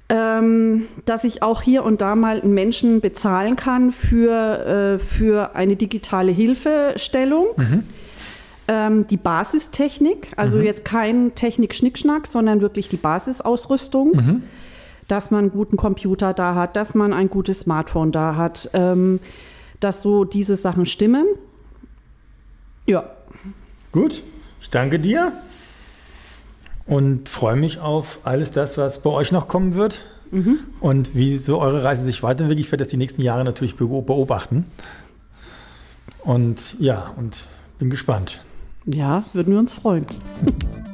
ähm, 0.10 0.88
dass 1.06 1.24
ich 1.24 1.43
auch 1.43 1.62
hier 1.62 1.84
und 1.84 2.02
da 2.02 2.15
mal 2.15 2.41
einen 2.41 2.54
Menschen 2.54 3.02
bezahlen 3.02 3.56
kann 3.56 3.91
für, 3.91 4.98
äh, 4.98 5.00
für 5.00 5.56
eine 5.56 5.76
digitale 5.76 6.32
Hilfestellung. 6.32 7.48
Ähm, 8.67 9.08
die 9.08 9.17
Basistechnik, 9.17 10.34
also 10.36 10.60
jetzt 10.60 10.86
kein 10.86 11.34
Technik-Schnickschnack, 11.34 12.28
sondern 12.28 12.62
wirklich 12.62 12.89
die 12.89 12.98
Basisausrüstung. 12.98 14.43
Dass 15.08 15.32
man 15.32 15.39
einen 15.39 15.52
guten 15.52 15.76
Computer 15.76 16.36
da 16.36 16.54
hat, 16.54 16.76
dass 16.76 16.93
man 16.93 17.13
ein 17.13 17.32
gutes 17.32 17.62
Smartphone 17.62 18.12
da 18.12 18.36
hat, 18.36 18.69
ähm, 18.74 19.19
dass 19.80 20.04
so 20.04 20.24
diese 20.24 20.56
Sachen 20.56 20.86
stimmen. 20.86 21.26
Ja, 22.86 23.06
Gut, 23.91 24.22
ich 24.62 24.69
danke 24.69 25.00
dir 25.00 25.34
und 26.89 27.30
freue 27.30 27.56
mich 27.56 27.80
auf 27.80 28.19
alles 28.23 28.52
das, 28.52 28.78
was 28.78 29.02
bei 29.02 29.10
euch 29.12 29.32
noch 29.32 29.47
kommen 29.47 29.73
wird 29.75 30.02
und 30.80 31.15
wie 31.15 31.38
so 31.38 31.60
eure 31.60 31.84
Reise 31.84 32.04
sich 32.04 32.21
weiterentwickelt. 32.21 32.65
Ich 32.65 32.71
werde 32.71 32.84
das 32.84 32.91
die 32.91 32.97
nächsten 32.97 33.21
Jahre 33.23 33.43
natürlich 33.43 33.73
beo- 33.75 34.04
beobachten. 34.04 34.65
Und 36.23 36.60
ja, 36.80 37.12
und 37.17 37.45
bin 37.80 37.89
gespannt. 37.89 38.41
ja, 38.86 39.23
würden 39.34 39.54
wir 39.54 39.60
uns 39.60 39.71
freuen. 39.71 40.06